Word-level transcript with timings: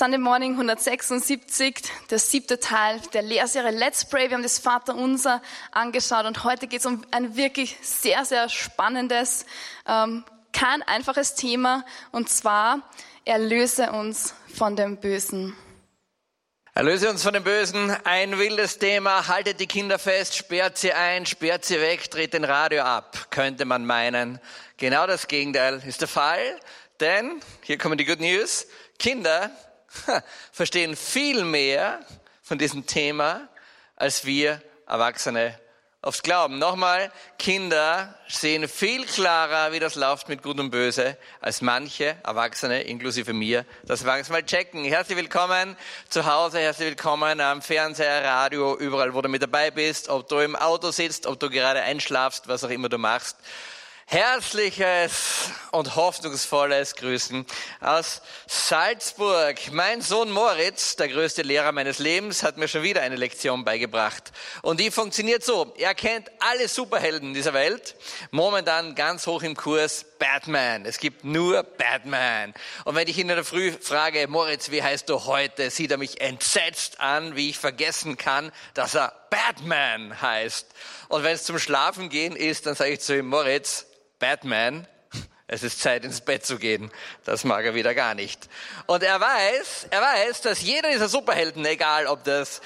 Sunday 0.00 0.16
Morning 0.16 0.52
176, 0.52 1.82
der 2.08 2.18
siebte 2.18 2.58
Teil 2.58 3.02
der 3.12 3.20
Lehrserie 3.20 3.70
Let's 3.70 4.06
Pray. 4.06 4.30
Wir 4.30 4.36
haben 4.36 4.42
das 4.42 4.58
Vaterunser 4.58 5.42
angeschaut 5.72 6.24
und 6.24 6.42
heute 6.42 6.68
geht 6.68 6.80
es 6.80 6.86
um 6.86 7.04
ein 7.10 7.36
wirklich 7.36 7.76
sehr, 7.82 8.24
sehr 8.24 8.48
spannendes, 8.48 9.44
ähm, 9.86 10.24
kein 10.54 10.80
einfaches 10.84 11.34
Thema 11.34 11.84
und 12.12 12.30
zwar 12.30 12.80
erlöse 13.26 13.92
uns 13.92 14.32
von 14.56 14.74
dem 14.74 14.96
Bösen. 14.96 15.54
Erlöse 16.72 17.10
uns 17.10 17.22
von 17.22 17.34
dem 17.34 17.44
Bösen, 17.44 17.94
ein 18.04 18.38
wildes 18.38 18.78
Thema, 18.78 19.28
haltet 19.28 19.60
die 19.60 19.66
Kinder 19.66 19.98
fest, 19.98 20.34
sperrt 20.34 20.78
sie 20.78 20.94
ein, 20.94 21.26
sperrt 21.26 21.66
sie 21.66 21.78
weg, 21.78 22.10
dreht 22.10 22.32
den 22.32 22.44
Radio 22.44 22.84
ab, 22.84 23.26
könnte 23.30 23.66
man 23.66 23.84
meinen. 23.84 24.40
Genau 24.78 25.06
das 25.06 25.28
Gegenteil 25.28 25.82
ist 25.86 26.00
der 26.00 26.08
Fall, 26.08 26.58
denn, 27.00 27.42
hier 27.60 27.76
kommen 27.76 27.98
die 27.98 28.06
Good 28.06 28.20
News, 28.20 28.66
Kinder 28.98 29.50
verstehen 30.52 30.96
viel 30.96 31.44
mehr 31.44 32.00
von 32.42 32.58
diesem 32.58 32.86
Thema, 32.86 33.48
als 33.96 34.24
wir 34.24 34.62
Erwachsene 34.86 35.58
aufs 36.02 36.22
Glauben. 36.22 36.58
Nochmal, 36.58 37.12
Kinder 37.38 38.14
sehen 38.26 38.66
viel 38.68 39.04
klarer, 39.04 39.72
wie 39.72 39.80
das 39.80 39.96
läuft 39.96 40.30
mit 40.30 40.42
Gut 40.42 40.58
und 40.58 40.70
Böse, 40.70 41.18
als 41.40 41.60
manche 41.60 42.16
Erwachsene, 42.24 42.82
inklusive 42.82 43.34
mir, 43.34 43.66
das 43.84 44.04
wir 44.04 44.22
mal 44.30 44.42
checken. 44.42 44.84
Herzlich 44.84 45.18
willkommen 45.18 45.76
zu 46.08 46.24
Hause, 46.24 46.60
herzlich 46.60 46.88
willkommen 46.88 47.40
am 47.40 47.60
Fernseher, 47.60 48.24
Radio, 48.24 48.76
überall, 48.78 49.12
wo 49.12 49.20
du 49.20 49.28
mit 49.28 49.42
dabei 49.42 49.70
bist, 49.70 50.08
ob 50.08 50.26
du 50.28 50.38
im 50.38 50.56
Auto 50.56 50.90
sitzt, 50.90 51.26
ob 51.26 51.38
du 51.38 51.50
gerade 51.50 51.82
einschlafst, 51.82 52.48
was 52.48 52.64
auch 52.64 52.70
immer 52.70 52.88
du 52.88 52.96
machst. 52.96 53.36
Herzliches 54.12 55.52
und 55.70 55.94
hoffnungsvolles 55.94 56.96
Grüßen 56.96 57.46
aus 57.78 58.22
Salzburg. 58.48 59.56
Mein 59.70 60.00
Sohn 60.02 60.32
Moritz, 60.32 60.96
der 60.96 61.06
größte 61.06 61.42
Lehrer 61.42 61.70
meines 61.70 62.00
Lebens, 62.00 62.42
hat 62.42 62.56
mir 62.56 62.66
schon 62.66 62.82
wieder 62.82 63.02
eine 63.02 63.14
Lektion 63.14 63.64
beigebracht. 63.64 64.32
Und 64.62 64.80
die 64.80 64.90
funktioniert 64.90 65.44
so. 65.44 65.72
Er 65.78 65.94
kennt 65.94 66.28
alle 66.40 66.66
Superhelden 66.66 67.34
dieser 67.34 67.54
Welt. 67.54 67.94
Momentan 68.32 68.96
ganz 68.96 69.28
hoch 69.28 69.44
im 69.44 69.54
Kurs 69.54 70.04
Batman. 70.18 70.86
Es 70.86 70.98
gibt 70.98 71.22
nur 71.22 71.62
Batman. 71.62 72.52
Und 72.84 72.96
wenn 72.96 73.06
ich 73.06 73.16
ihn 73.16 73.28
in 73.28 73.36
der 73.36 73.44
Früh 73.44 73.70
frage, 73.70 74.26
Moritz, 74.26 74.72
wie 74.72 74.82
heißt 74.82 75.08
du 75.08 75.24
heute, 75.26 75.70
sieht 75.70 75.92
er 75.92 75.98
mich 75.98 76.20
entsetzt 76.20 76.98
an, 76.98 77.36
wie 77.36 77.50
ich 77.50 77.58
vergessen 77.58 78.16
kann, 78.16 78.50
dass 78.74 78.96
er 78.96 79.12
Batman 79.30 80.20
heißt. 80.20 80.66
Und 81.10 81.22
wenn 81.22 81.36
es 81.36 81.44
zum 81.44 81.60
Schlafen 81.60 82.08
gehen 82.08 82.34
ist, 82.34 82.66
dann 82.66 82.74
sage 82.74 82.94
ich 82.94 83.00
zu 83.02 83.16
ihm, 83.16 83.28
Moritz, 83.28 83.86
Batman, 84.20 84.86
es 85.48 85.64
ist 85.64 85.80
Zeit 85.80 86.04
ins 86.04 86.20
Bett 86.20 86.46
zu 86.46 86.58
gehen. 86.58 86.92
Das 87.24 87.42
mag 87.42 87.64
er 87.64 87.74
wieder 87.74 87.92
gar 87.92 88.14
nicht. 88.14 88.48
Und 88.86 89.02
er 89.02 89.20
weiß, 89.20 89.88
er 89.90 90.00
weiß, 90.00 90.42
dass 90.42 90.62
jeder 90.62 90.92
dieser 90.92 91.08
Superhelden, 91.08 91.66
egal 91.66 92.06
ob 92.06 92.22
das 92.22 92.60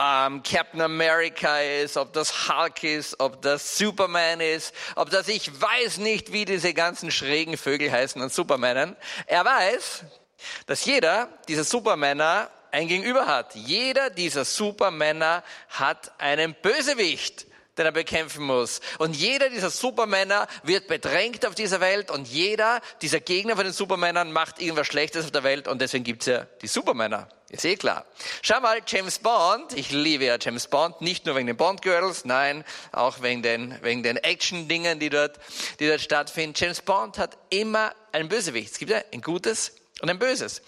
ähm, 0.00 0.42
Captain 0.42 0.80
America 0.80 1.60
ist, 1.60 1.98
ob 1.98 2.14
das 2.14 2.48
Hulk 2.48 2.82
ist, 2.82 3.20
ob 3.20 3.42
das 3.42 3.76
Superman 3.76 4.40
ist, 4.40 4.74
ob 4.96 5.10
das 5.10 5.28
ich 5.28 5.60
weiß 5.60 5.98
nicht, 5.98 6.32
wie 6.32 6.46
diese 6.46 6.72
ganzen 6.72 7.10
schrägen 7.10 7.58
Vögel 7.58 7.92
heißen 7.92 8.22
an 8.22 8.30
Supermännern. 8.30 8.96
Er 9.26 9.44
weiß, 9.44 10.04
dass 10.64 10.86
jeder 10.86 11.28
dieser 11.46 11.64
Supermänner 11.64 12.48
ein 12.70 12.88
Gegenüber 12.88 13.26
hat. 13.26 13.54
Jeder 13.54 14.08
dieser 14.08 14.46
Supermänner 14.46 15.42
hat 15.68 16.12
einen 16.18 16.54
Bösewicht 16.54 17.46
den 17.78 17.86
er 17.86 17.92
bekämpfen 17.92 18.44
muss. 18.44 18.80
Und 18.98 19.16
jeder 19.16 19.48
dieser 19.48 19.70
Supermänner 19.70 20.46
wird 20.62 20.88
bedrängt 20.88 21.46
auf 21.46 21.54
dieser 21.54 21.80
Welt 21.80 22.10
und 22.10 22.28
jeder 22.28 22.80
dieser 23.02 23.20
Gegner 23.20 23.56
von 23.56 23.64
den 23.64 23.72
Supermännern 23.72 24.32
macht 24.32 24.60
irgendwas 24.60 24.86
Schlechtes 24.86 25.24
auf 25.24 25.30
der 25.30 25.44
Welt 25.44 25.68
und 25.68 25.80
deswegen 25.80 26.04
gibt's 26.04 26.26
ja 26.26 26.46
die 26.62 26.66
Supermänner. 26.66 27.28
Ist 27.50 27.64
eh 27.64 27.74
klar. 27.74 28.06
Schau 28.42 28.60
mal, 28.60 28.80
James 28.86 29.18
Bond, 29.18 29.72
ich 29.74 29.90
liebe 29.90 30.24
ja 30.24 30.36
James 30.40 30.68
Bond, 30.68 31.00
nicht 31.00 31.26
nur 31.26 31.34
wegen 31.34 31.48
den 31.48 31.56
Bond 31.56 31.82
Girls, 31.82 32.24
nein, 32.24 32.64
auch 32.92 33.22
wegen 33.22 33.42
den, 33.42 33.76
wegen 33.82 34.04
den 34.04 34.18
Action-Dingen, 34.18 35.00
die 35.00 35.10
dort, 35.10 35.40
die 35.80 35.88
dort 35.88 36.00
stattfinden. 36.00 36.54
James 36.56 36.80
Bond 36.80 37.18
hat 37.18 37.36
immer 37.50 37.92
einen 38.12 38.28
Bösewicht. 38.28 38.70
Es 38.70 38.78
gibt 38.78 38.92
ja 38.92 39.02
ein 39.12 39.20
gutes 39.20 39.74
und 40.00 40.08
ein 40.08 40.20
böses. 40.20 40.62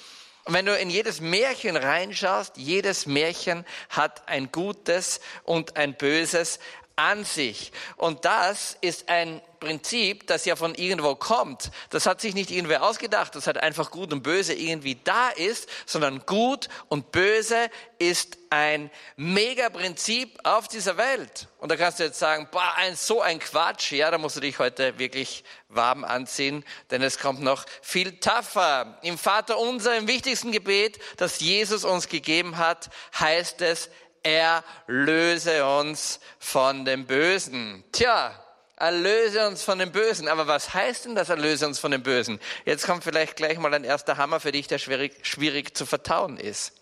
Und 0.45 0.55
wenn 0.55 0.67
du 0.67 0.77
in 0.77 0.91
jedes 0.91 1.21
Märchen 1.21 1.77
reinschaust, 1.77 2.57
jedes 2.57 3.07
Märchen 3.07 3.65
hat 3.89 4.27
ein 4.29 4.51
Gutes 4.51 5.21
und 5.45 5.77
ein 5.77 5.95
Böses 5.97 6.59
an 6.97 7.25
sich. 7.25 7.73
Und 7.97 8.25
das 8.25 8.77
ist 8.81 9.09
ein 9.09 9.41
Prinzip, 9.63 10.27
das 10.27 10.45
ja 10.45 10.57
von 10.57 10.75
irgendwo 10.75 11.15
kommt. 11.15 11.71
Das 11.91 12.07
hat 12.07 12.21
sich 12.21 12.35
nicht 12.35 12.51
irgendwer 12.51 12.83
ausgedacht, 12.83 13.37
das 13.37 13.47
hat 13.47 13.59
einfach 13.59 13.93
gut 13.93 14.13
und 14.13 14.23
böse 14.23 14.55
irgendwie 14.55 14.99
da 15.05 15.29
ist, 15.29 15.69
sondern 15.87 16.27
gut 16.27 16.69
und 16.89 17.13
böse 17.13 17.71
ist 18.01 18.39
ein 18.51 18.91
Mega-Prinzip 19.17 20.37
auf 20.43 20.67
dieser 20.67 20.97
Welt. 20.97 21.47
Und 21.59 21.71
da 21.71 21.77
kannst 21.77 22.01
du 22.01 22.05
jetzt 22.05 22.19
sagen, 22.19 22.49
boah, 22.51 22.75
ein, 22.77 22.97
so 22.97 23.21
ein 23.21 23.39
Quatsch. 23.39 23.93
Ja, 23.93 24.11
da 24.11 24.19
musst 24.19 24.35
du 24.35 24.41
dich 24.41 24.59
heute 24.59 24.99
wirklich 24.99 25.45
warm 25.69 26.03
anziehen, 26.03 26.65
denn 26.91 27.01
es 27.03 27.19
kommt 27.19 27.41
noch 27.41 27.65
viel 27.81 28.19
tougher. 28.19 28.99
Im 29.03 29.17
Vater 29.17 29.59
unser, 29.59 29.97
im 29.97 30.09
wichtigsten 30.09 30.51
Gebet, 30.51 30.99
das 31.19 31.39
Jesus 31.39 31.85
uns 31.85 32.09
gegeben 32.09 32.59
hat, 32.59 32.91
heißt 33.19 33.63
es, 33.63 33.91
erlöse 34.23 35.67
uns 35.67 36.21
von 36.39 36.85
dem 36.85 37.07
Bösen. 37.07 37.85
Tja, 37.93 38.39
erlöse 38.77 39.47
uns 39.47 39.63
von 39.63 39.79
dem 39.79 39.93
Bösen. 39.93 40.29
Aber 40.29 40.47
was 40.47 40.75
heißt 40.75 41.05
denn 41.05 41.15
das, 41.15 41.29
erlöse 41.29 41.67
uns 41.67 41.79
von 41.79 41.91
dem 41.91 42.03
Bösen? 42.03 42.41
Jetzt 42.65 42.87
kommt 42.87 43.05
vielleicht 43.05 43.37
gleich 43.37 43.59
mal 43.59 43.73
ein 43.75 43.85
erster 43.85 44.17
Hammer 44.17 44.41
für 44.41 44.53
dich, 44.53 44.67
der 44.67 44.79
schwierig, 44.79 45.27
schwierig 45.27 45.77
zu 45.77 45.87
vertauen 45.87 46.37
ist. 46.37 46.73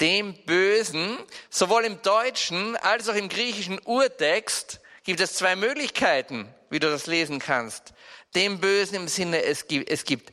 Dem 0.00 0.34
Bösen, 0.44 1.18
sowohl 1.50 1.84
im 1.84 2.02
deutschen 2.02 2.76
als 2.76 3.08
auch 3.08 3.14
im 3.14 3.28
griechischen 3.28 3.78
Urtext, 3.84 4.80
gibt 5.04 5.20
es 5.20 5.34
zwei 5.34 5.54
Möglichkeiten, 5.54 6.52
wie 6.70 6.80
du 6.80 6.90
das 6.90 7.06
lesen 7.06 7.38
kannst. 7.38 7.94
Dem 8.34 8.58
Bösen 8.58 8.96
im 8.96 9.08
Sinne, 9.08 9.42
es 9.44 9.68
gibt, 9.68 9.88
es 9.90 10.04
gibt, 10.04 10.32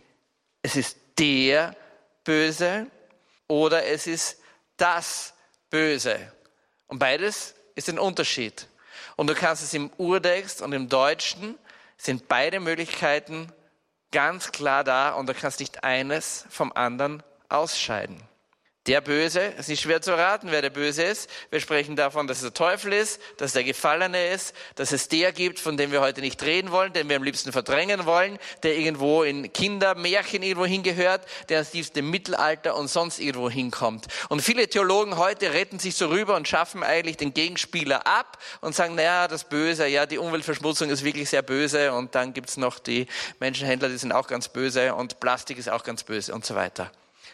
es 0.63 0.75
ist 0.75 0.97
der 1.19 1.75
Böse 2.23 2.87
oder 3.47 3.85
es 3.85 4.07
ist 4.07 4.39
das 4.77 5.33
böse. 5.71 6.31
Und 6.85 6.99
beides 6.99 7.55
ist 7.73 7.89
ein 7.89 7.97
Unterschied. 7.97 8.67
Und 9.15 9.27
du 9.27 9.33
kannst 9.33 9.63
es 9.63 9.73
im 9.73 9.89
Urtext 9.97 10.61
und 10.61 10.73
im 10.73 10.87
Deutschen 10.87 11.57
sind 11.97 12.27
beide 12.27 12.59
Möglichkeiten 12.59 13.51
ganz 14.11 14.51
klar 14.51 14.83
da 14.83 15.13
und 15.13 15.27
du 15.27 15.33
kannst 15.33 15.59
nicht 15.59 15.83
eines 15.83 16.45
vom 16.49 16.71
anderen 16.73 17.23
ausscheiden. 17.49 18.21
Der 18.87 18.99
Böse, 18.99 19.53
es 19.53 19.59
ist 19.59 19.67
nicht 19.67 19.81
schwer 19.81 20.01
zu 20.01 20.09
erraten, 20.09 20.47
wer 20.49 20.63
der 20.63 20.71
Böse 20.71 21.03
ist. 21.03 21.29
Wir 21.51 21.59
sprechen 21.59 21.95
davon, 21.95 22.25
dass 22.25 22.37
es 22.37 22.43
der 22.43 22.53
Teufel 22.55 22.93
ist, 22.93 23.21
dass 23.37 23.49
es 23.49 23.53
der 23.53 23.63
Gefallene 23.63 24.29
ist, 24.29 24.55
dass 24.73 24.91
es 24.91 25.07
der 25.07 25.31
gibt, 25.33 25.59
von 25.59 25.77
dem 25.77 25.91
wir 25.91 26.01
heute 26.01 26.21
nicht 26.21 26.41
reden 26.41 26.71
wollen, 26.71 26.91
den 26.91 27.07
wir 27.07 27.15
am 27.15 27.21
liebsten 27.21 27.51
verdrängen 27.51 28.07
wollen, 28.07 28.39
der 28.63 28.75
irgendwo 28.75 29.21
in 29.21 29.53
Kindermärchen 29.53 30.41
irgendwo 30.41 30.65
hingehört, 30.65 31.27
der 31.49 31.59
ins 31.59 31.69
tiefste 31.69 32.01
Mittelalter 32.01 32.75
und 32.75 32.87
sonst 32.87 33.19
irgendwo 33.19 33.51
hinkommt. 33.51 34.07
Und 34.29 34.41
viele 34.41 34.67
Theologen 34.67 35.15
heute 35.17 35.53
retten 35.53 35.77
sich 35.77 35.93
so 35.93 36.07
rüber 36.07 36.35
und 36.35 36.47
schaffen 36.47 36.81
eigentlich 36.81 37.17
den 37.17 37.35
Gegenspieler 37.35 38.07
ab 38.07 38.39
und 38.61 38.73
sagen, 38.73 38.95
naja, 38.95 39.27
das 39.27 39.43
Böse, 39.43 39.85
ja, 39.85 40.07
die 40.07 40.17
Umweltverschmutzung 40.17 40.89
ist 40.89 41.03
wirklich 41.03 41.29
sehr 41.29 41.43
böse 41.43 41.93
und 41.93 42.15
dann 42.15 42.33
gibt's 42.33 42.57
noch 42.57 42.79
die 42.79 43.05
Menschenhändler, 43.39 43.89
die 43.89 43.97
sind 43.97 44.11
auch 44.11 44.25
ganz 44.25 44.49
böse 44.49 44.95
und 44.95 45.19
Plastik 45.19 45.59
ist 45.59 45.69
auch 45.69 45.83
ganz 45.83 46.01
böse 46.01 46.33
und 46.33 46.47
so 46.47 46.55
weiter. 46.55 46.91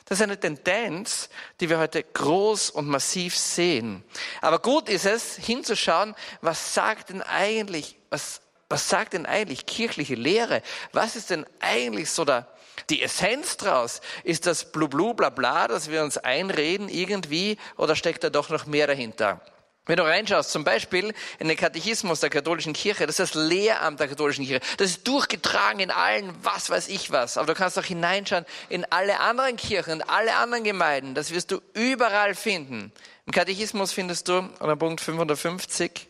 Das 0.09 0.19
ist 0.19 0.23
eine 0.23 0.39
Tendenz, 0.39 1.29
die 1.59 1.69
wir 1.69 1.79
heute 1.79 2.01
groß 2.01 2.69
und 2.69 2.87
massiv 2.87 3.37
sehen. 3.37 4.05
Aber 4.39 4.59
gut 4.59 4.87
ist 4.87 5.05
es, 5.05 5.35
hinzuschauen, 5.35 6.15
was 6.39 6.73
sagt 6.73 7.09
denn 7.09 7.21
eigentlich, 7.21 7.97
was, 8.09 8.39
was 8.69 8.87
sagt 8.87 9.13
denn 9.13 9.25
eigentlich 9.25 9.65
kirchliche 9.65 10.15
Lehre? 10.15 10.61
Was 10.93 11.17
ist 11.17 11.29
denn 11.29 11.45
eigentlich 11.59 12.09
so 12.09 12.23
da, 12.23 12.47
die 12.89 13.01
Essenz 13.01 13.57
draus? 13.57 13.99
Ist 14.23 14.45
das 14.45 14.71
blublu 14.71 15.13
bla 15.13 15.29
bla, 15.29 15.67
dass 15.67 15.91
wir 15.91 16.01
uns 16.03 16.17
einreden 16.17 16.87
irgendwie, 16.87 17.57
oder 17.75 17.97
steckt 17.97 18.23
da 18.23 18.29
doch 18.29 18.49
noch 18.49 18.65
mehr 18.65 18.87
dahinter? 18.87 19.41
Wenn 19.87 19.97
du 19.97 20.03
reinschaust, 20.03 20.51
zum 20.51 20.63
Beispiel 20.63 21.13
in 21.39 21.47
den 21.47 21.57
Katechismus 21.57 22.19
der 22.19 22.29
katholischen 22.29 22.73
Kirche, 22.73 23.07
das 23.07 23.19
ist 23.19 23.35
das 23.35 23.41
Lehramt 23.41 23.99
der 23.99 24.09
katholischen 24.09 24.45
Kirche, 24.45 24.65
das 24.77 24.91
ist 24.91 25.07
durchgetragen 25.07 25.79
in 25.79 25.91
allen, 25.91 26.33
was 26.43 26.69
weiß 26.69 26.89
ich 26.89 27.11
was. 27.11 27.37
Aber 27.37 27.47
du 27.47 27.55
kannst 27.55 27.79
auch 27.79 27.85
hineinschauen 27.85 28.45
in 28.69 28.85
alle 28.91 29.19
anderen 29.19 29.55
Kirchen, 29.55 29.93
in 29.93 30.01
alle 30.03 30.35
anderen 30.35 30.63
Gemeinden, 30.63 31.15
das 31.15 31.31
wirst 31.31 31.51
du 31.51 31.61
überall 31.73 32.35
finden. 32.35 32.91
Im 33.25 33.31
Katechismus 33.31 33.93
findest 33.93 34.27
du, 34.27 34.37
unter 34.59 34.75
Punkt 34.75 35.01
550, 35.01 36.07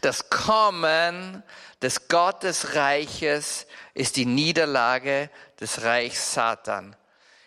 das 0.00 0.30
Kommen 0.30 1.42
des 1.82 2.08
Gottesreiches 2.08 3.66
ist 3.94 4.16
die 4.16 4.26
Niederlage 4.26 5.30
des 5.60 5.82
Reichs 5.82 6.34
Satan. 6.34 6.96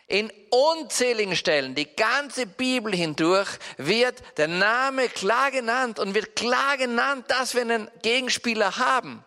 In 0.09 0.33
unzähligen 0.49 1.35
Stellen, 1.35 1.75
die 1.75 1.95
ganze 1.95 2.47
Bibel 2.47 2.93
hindurch, 2.93 3.47
wird 3.77 4.21
der 4.37 4.47
Name 4.47 5.07
klar 5.07 5.51
genannt 5.51 5.99
und 5.99 6.15
wird 6.15 6.35
klar 6.35 6.77
genannt, 6.77 7.25
dass 7.27 7.53
wir 7.53 7.61
einen 7.61 7.89
Gegenspieler 8.01 8.77
haben. 8.77 9.23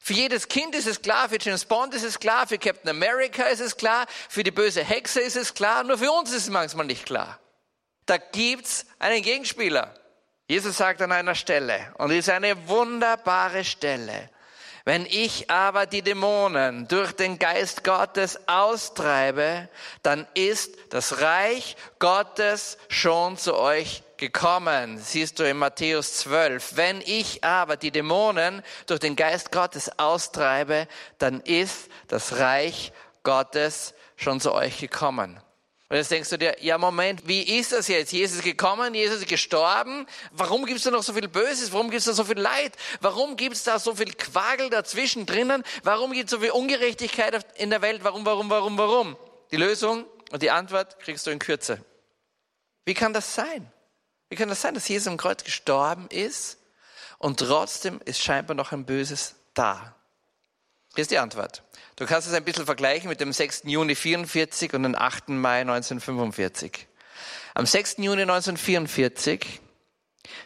Für 0.00 0.12
jedes 0.12 0.48
Kind 0.48 0.74
ist 0.74 0.88
es 0.88 1.00
klar, 1.00 1.28
für 1.28 1.38
James 1.40 1.64
Bond 1.64 1.94
ist 1.94 2.02
es 2.02 2.18
klar, 2.18 2.48
für 2.48 2.58
Captain 2.58 2.90
America 2.90 3.44
ist 3.44 3.60
es 3.60 3.76
klar, 3.76 4.06
für 4.28 4.42
die 4.42 4.50
böse 4.50 4.82
Hexe 4.82 5.20
ist 5.20 5.36
es 5.36 5.54
klar, 5.54 5.84
nur 5.84 5.98
für 5.98 6.10
uns 6.10 6.30
ist 6.30 6.42
es 6.42 6.50
manchmal 6.50 6.86
nicht 6.86 7.06
klar. 7.06 7.38
Da 8.04 8.18
gibt's 8.18 8.86
einen 8.98 9.22
Gegenspieler. 9.22 9.94
Jesus 10.48 10.76
sagt 10.76 11.00
an 11.00 11.12
einer 11.12 11.36
Stelle, 11.36 11.94
und 11.96 12.10
es 12.10 12.26
ist 12.26 12.28
eine 12.28 12.68
wunderbare 12.68 13.64
Stelle, 13.64 14.28
wenn 14.84 15.06
ich 15.06 15.50
aber 15.50 15.86
die 15.86 16.02
Dämonen 16.02 16.86
durch 16.88 17.12
den 17.12 17.38
Geist 17.38 17.84
Gottes 17.84 18.38
austreibe, 18.46 19.68
dann 20.02 20.26
ist 20.34 20.76
das 20.90 21.20
Reich 21.20 21.76
Gottes 21.98 22.76
schon 22.88 23.38
zu 23.38 23.56
euch 23.56 24.02
gekommen. 24.18 24.98
Siehst 24.98 25.38
du 25.38 25.48
in 25.48 25.56
Matthäus 25.56 26.18
12. 26.18 26.76
Wenn 26.76 27.00
ich 27.00 27.42
aber 27.42 27.76
die 27.76 27.92
Dämonen 27.92 28.62
durch 28.86 29.00
den 29.00 29.16
Geist 29.16 29.52
Gottes 29.52 29.98
austreibe, 29.98 30.86
dann 31.18 31.40
ist 31.40 31.88
das 32.08 32.38
Reich 32.38 32.92
Gottes 33.22 33.94
schon 34.16 34.38
zu 34.38 34.52
euch 34.52 34.78
gekommen. 34.78 35.40
Und 35.94 35.98
jetzt 35.98 36.10
denkst 36.10 36.30
du 36.30 36.38
dir, 36.38 36.56
ja 36.60 36.76
Moment, 36.76 37.28
wie 37.28 37.56
ist 37.56 37.70
das 37.70 37.86
jetzt? 37.86 38.10
Jesus 38.10 38.38
ist 38.38 38.44
gekommen, 38.44 38.94
Jesus 38.94 39.18
ist 39.18 39.28
gestorben. 39.28 40.08
Warum 40.32 40.66
gibt 40.66 40.78
es 40.78 40.82
da 40.82 40.90
noch 40.90 41.04
so 41.04 41.12
viel 41.12 41.28
Böses? 41.28 41.72
Warum 41.72 41.88
gibt 41.88 42.00
es 42.00 42.06
da 42.06 42.14
so 42.14 42.24
viel 42.24 42.36
Leid? 42.36 42.72
Warum 43.00 43.36
gibt 43.36 43.54
es 43.54 43.62
da 43.62 43.78
so 43.78 43.94
viel 43.94 44.12
Quagel 44.12 44.70
dazwischen 44.70 45.24
drinnen? 45.24 45.62
Warum 45.84 46.10
gibt 46.10 46.24
es 46.24 46.30
so 46.32 46.40
viel 46.40 46.50
Ungerechtigkeit 46.50 47.46
in 47.58 47.70
der 47.70 47.80
Welt? 47.80 48.02
Warum, 48.02 48.26
warum, 48.26 48.50
warum, 48.50 48.76
warum? 48.76 49.16
Die 49.52 49.56
Lösung 49.56 50.04
und 50.32 50.42
die 50.42 50.50
Antwort 50.50 50.98
kriegst 50.98 51.28
du 51.28 51.30
in 51.30 51.38
Kürze. 51.38 51.78
Wie 52.84 52.94
kann 52.94 53.12
das 53.12 53.36
sein? 53.36 53.72
Wie 54.30 54.34
kann 54.34 54.48
das 54.48 54.62
sein, 54.62 54.74
dass 54.74 54.88
Jesus 54.88 55.06
am 55.06 55.16
Kreuz 55.16 55.44
gestorben 55.44 56.08
ist 56.08 56.58
und 57.18 57.38
trotzdem 57.38 58.00
ist 58.04 58.20
scheinbar 58.20 58.56
noch 58.56 58.72
ein 58.72 58.84
Böses 58.84 59.36
da? 59.54 59.94
Hier 60.96 61.02
ist 61.02 61.12
die 61.12 61.18
Antwort. 61.18 61.63
Du 61.96 62.06
kannst 62.06 62.26
es 62.26 62.34
ein 62.34 62.44
bisschen 62.44 62.66
vergleichen 62.66 63.08
mit 63.08 63.20
dem 63.20 63.32
6. 63.32 63.62
Juni 63.66 63.94
44 63.94 64.74
und 64.74 64.82
dem 64.82 64.96
8. 64.96 65.28
Mai 65.28 65.60
1945. 65.60 66.88
Am 67.54 67.66
6. 67.66 67.98
Juni 67.98 68.22
1944 68.22 69.60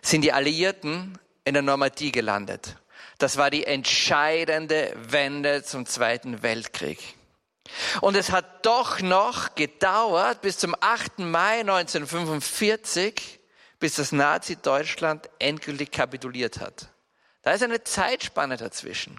sind 0.03 0.23
die 0.23 0.33
Alliierten 0.33 1.19
in 1.45 1.55
der 1.55 1.63
Normandie 1.63 2.13
gelandet. 2.13 2.77
Das 3.17 3.39
war 3.39 3.51
die 3.51 3.65
entscheidende 3.65 4.95
Wende 4.97 5.63
zum 5.63 5.87
Zweiten 5.87 6.43
Weltkrieg. 6.43 6.99
Und 8.03 8.15
es 8.15 8.31
hat 8.31 8.67
doch 8.67 9.01
noch 9.01 9.55
gedauert 9.55 10.43
bis 10.43 10.59
zum 10.59 10.75
8. 10.79 11.21
Mai 11.21 11.61
1945, 11.61 13.41
bis 13.79 13.95
das 13.95 14.13
Nazi-Deutschland 14.13 15.31
endgültig 15.39 15.93
kapituliert 15.93 16.61
hat. 16.61 16.91
Da 17.43 17.53
ist 17.53 17.63
eine 17.63 17.83
Zeitspanne 17.83 18.59
dazwischen. 18.59 19.19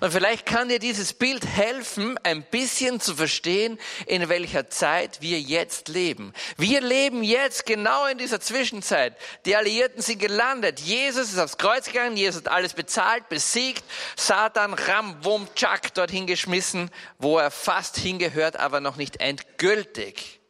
Und 0.00 0.12
vielleicht 0.12 0.46
kann 0.46 0.68
dir 0.68 0.78
dieses 0.78 1.12
Bild 1.12 1.46
helfen, 1.46 2.18
ein 2.22 2.42
bisschen 2.42 3.00
zu 3.00 3.14
verstehen, 3.14 3.78
in 4.06 4.28
welcher 4.28 4.68
Zeit 4.70 5.20
wir 5.20 5.40
jetzt 5.40 5.88
leben. 5.88 6.32
Wir 6.56 6.80
leben 6.80 7.22
jetzt 7.22 7.66
genau 7.66 8.06
in 8.06 8.18
dieser 8.18 8.40
Zwischenzeit. 8.40 9.16
Die 9.44 9.56
Alliierten 9.56 10.02
sind 10.02 10.18
gelandet. 10.18 10.80
Jesus 10.80 11.32
ist 11.32 11.38
aufs 11.38 11.58
Kreuz 11.58 11.86
gegangen. 11.86 12.16
Jesus 12.16 12.42
hat 12.42 12.52
alles 12.52 12.74
bezahlt, 12.74 13.28
besiegt. 13.28 13.84
Satan, 14.16 14.74
Ram, 14.74 15.24
Wum, 15.24 15.48
Chak 15.54 15.94
dorthin 15.94 16.26
geschmissen, 16.26 16.90
wo 17.18 17.38
er 17.38 17.50
fast 17.50 17.96
hingehört, 17.96 18.56
aber 18.56 18.80
noch 18.80 18.96
nicht 18.96 19.20
endgültig. 19.20 20.40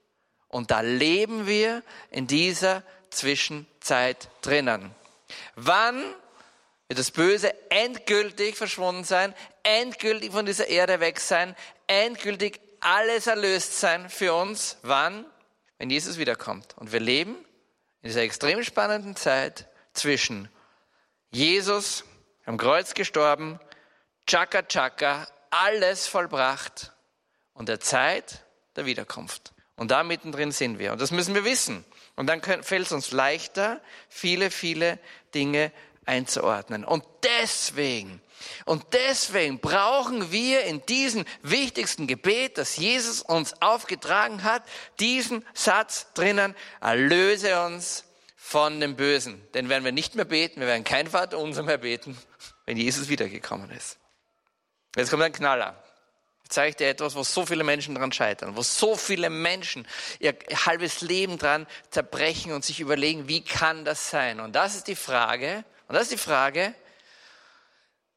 Und 0.48 0.70
da 0.70 0.80
leben 0.80 1.46
wir 1.46 1.82
in 2.10 2.26
dieser 2.26 2.82
Zwischenzeit 3.10 4.28
drinnen. 4.42 4.94
Wann 5.56 6.02
wird 6.92 6.98
das 6.98 7.10
Böse 7.10 7.54
endgültig 7.70 8.54
verschwunden 8.54 9.02
sein, 9.02 9.34
endgültig 9.62 10.30
von 10.30 10.44
dieser 10.44 10.66
Erde 10.66 11.00
weg 11.00 11.20
sein, 11.20 11.56
endgültig 11.86 12.60
alles 12.80 13.26
erlöst 13.26 13.80
sein 13.80 14.10
für 14.10 14.34
uns. 14.34 14.76
Wann? 14.82 15.24
Wenn 15.78 15.88
Jesus 15.88 16.18
wiederkommt. 16.18 16.76
Und 16.76 16.92
wir 16.92 17.00
leben 17.00 17.34
in 18.02 18.08
dieser 18.08 18.20
extrem 18.20 18.62
spannenden 18.62 19.16
Zeit 19.16 19.68
zwischen 19.94 20.50
Jesus 21.30 22.04
am 22.44 22.58
Kreuz 22.58 22.92
gestorben, 22.92 23.58
Chaka 24.26 24.60
Chaka, 24.62 25.26
alles 25.48 26.06
vollbracht 26.06 26.92
und 27.54 27.70
der 27.70 27.80
Zeit 27.80 28.44
der 28.76 28.84
Wiederkunft. 28.84 29.54
Und 29.76 29.90
da 29.90 30.02
mittendrin 30.02 30.52
sind 30.52 30.78
wir. 30.78 30.92
Und 30.92 31.00
das 31.00 31.10
müssen 31.10 31.34
wir 31.34 31.46
wissen. 31.46 31.86
Und 32.16 32.26
dann 32.26 32.42
fällt 32.42 32.84
es 32.84 32.92
uns 32.92 33.12
leichter, 33.12 33.80
viele, 34.10 34.50
viele 34.50 34.98
Dinge 35.34 35.72
einzuordnen. 36.06 36.84
Und 36.84 37.04
deswegen, 37.22 38.20
und 38.64 38.84
deswegen 38.92 39.60
brauchen 39.60 40.32
wir 40.32 40.64
in 40.64 40.84
diesem 40.86 41.24
wichtigsten 41.42 42.06
Gebet, 42.06 42.58
das 42.58 42.76
Jesus 42.76 43.22
uns 43.22 43.60
aufgetragen 43.60 44.42
hat, 44.42 44.62
diesen 45.00 45.44
Satz 45.54 46.12
drinnen, 46.14 46.54
erlöse 46.80 47.64
uns 47.64 48.04
von 48.36 48.80
dem 48.80 48.96
Bösen. 48.96 49.46
Denn 49.54 49.68
wenn 49.68 49.84
wir 49.84 49.92
nicht 49.92 50.14
mehr 50.14 50.24
beten, 50.24 50.60
wir 50.60 50.66
werden 50.66 50.84
kein 50.84 51.06
Vater 51.06 51.38
unser 51.38 51.62
mehr 51.62 51.78
beten, 51.78 52.18
wenn 52.66 52.76
Jesus 52.76 53.08
wiedergekommen 53.08 53.70
ist. 53.70 53.98
Jetzt 54.96 55.10
kommt 55.10 55.22
ein 55.22 55.32
Knaller. 55.32 55.82
Ich 56.44 56.50
zeige 56.50 56.76
dir 56.76 56.88
etwas, 56.88 57.14
wo 57.14 57.22
so 57.22 57.46
viele 57.46 57.64
Menschen 57.64 57.94
dran 57.94 58.12
scheitern, 58.12 58.56
wo 58.56 58.62
so 58.62 58.94
viele 58.94 59.30
Menschen 59.30 59.88
ihr 60.18 60.36
halbes 60.66 61.00
Leben 61.00 61.38
dran 61.38 61.66
zerbrechen 61.90 62.52
und 62.52 62.62
sich 62.62 62.80
überlegen, 62.80 63.26
wie 63.26 63.42
kann 63.42 63.86
das 63.86 64.10
sein? 64.10 64.38
Und 64.38 64.54
das 64.54 64.74
ist 64.74 64.86
die 64.86 64.96
Frage, 64.96 65.64
und 65.92 65.96
das 65.96 66.04
ist 66.04 66.12
die 66.12 66.16
Frage, 66.16 66.74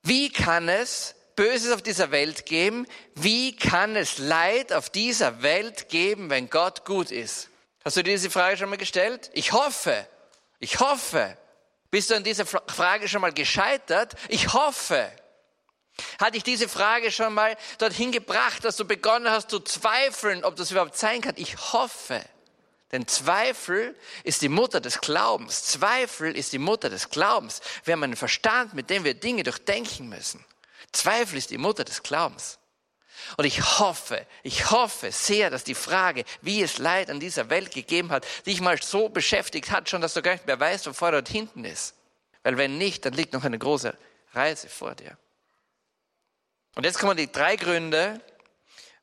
wie 0.01 0.31
kann 0.31 0.69
es 0.69 1.13
Böses 1.35 1.73
auf 1.73 1.81
dieser 1.81 2.09
Welt 2.09 2.45
geben? 2.45 2.87
Wie 3.15 3.53
kann 3.53 3.97
es 3.97 4.17
Leid 4.17 4.71
auf 4.71 4.89
dieser 4.89 5.41
Welt 5.41 5.89
geben, 5.89 6.29
wenn 6.29 6.49
Gott 6.49 6.85
gut 6.85 7.11
ist? 7.11 7.49
Hast 7.83 7.97
du 7.97 8.01
dir 8.01 8.13
diese 8.13 8.29
Frage 8.29 8.55
schon 8.55 8.69
mal 8.69 8.77
gestellt? 8.77 9.29
Ich 9.33 9.51
hoffe, 9.51 10.07
ich 10.59 10.79
hoffe. 10.79 11.37
Bist 11.91 12.11
du 12.11 12.15
an 12.15 12.23
dieser 12.23 12.45
Frage 12.45 13.09
schon 13.09 13.19
mal 13.19 13.33
gescheitert? 13.33 14.13
Ich 14.29 14.53
hoffe. 14.53 15.11
Hat 16.17 16.33
dich 16.33 16.43
diese 16.43 16.69
Frage 16.69 17.11
schon 17.11 17.33
mal 17.33 17.57
dorthin 17.77 18.13
gebracht, 18.13 18.63
dass 18.63 18.77
du 18.77 18.85
begonnen 18.85 19.29
hast 19.29 19.49
zu 19.49 19.59
zweifeln, 19.59 20.45
ob 20.45 20.55
das 20.55 20.71
überhaupt 20.71 20.95
sein 20.95 21.19
kann? 21.19 21.33
Ich 21.35 21.73
hoffe. 21.73 22.23
Denn 22.91 23.07
Zweifel 23.07 23.95
ist 24.23 24.41
die 24.41 24.49
Mutter 24.49 24.79
des 24.79 25.01
Glaubens. 25.01 25.63
Zweifel 25.63 26.35
ist 26.35 26.53
die 26.53 26.59
Mutter 26.59 26.89
des 26.89 27.09
Glaubens. 27.09 27.61
Wir 27.83 27.93
haben 27.93 28.03
einen 28.03 28.15
Verstand, 28.15 28.73
mit 28.73 28.89
dem 28.89 29.03
wir 29.03 29.15
Dinge 29.15 29.43
durchdenken 29.43 30.07
müssen. 30.07 30.43
Zweifel 30.91 31.37
ist 31.37 31.49
die 31.49 31.57
Mutter 31.57 31.83
des 31.83 32.03
Glaubens. 32.03 32.59
Und 33.37 33.45
ich 33.45 33.79
hoffe, 33.79 34.25
ich 34.43 34.71
hoffe 34.71 35.11
sehr, 35.11 35.49
dass 35.49 35.63
die 35.63 35.75
Frage, 35.75 36.25
wie 36.41 36.61
es 36.61 36.77
Leid 36.77 37.09
an 37.09 37.19
dieser 37.19 37.49
Welt 37.49 37.73
gegeben 37.73 38.11
hat, 38.11 38.25
dich 38.45 38.61
mal 38.61 38.79
so 38.81 39.09
beschäftigt 39.09 39.71
hat, 39.71 39.89
schon, 39.89 40.01
dass 40.01 40.13
du 40.13 40.21
gar 40.21 40.33
nicht 40.33 40.45
mehr 40.45 40.59
weißt, 40.59 40.87
wo 40.87 40.93
vor 40.93 41.11
dort 41.11 41.27
hinten 41.27 41.65
ist. 41.65 41.95
Weil 42.43 42.57
wenn 42.57 42.77
nicht, 42.77 43.05
dann 43.05 43.13
liegt 43.13 43.33
noch 43.33 43.43
eine 43.43 43.57
große 43.57 43.97
Reise 44.33 44.69
vor 44.69 44.93
dir. 44.93 45.17
Und 46.75 46.83
jetzt 46.83 46.99
kommen 46.99 47.17
die 47.17 47.31
drei 47.31 47.55
Gründe, 47.55 48.21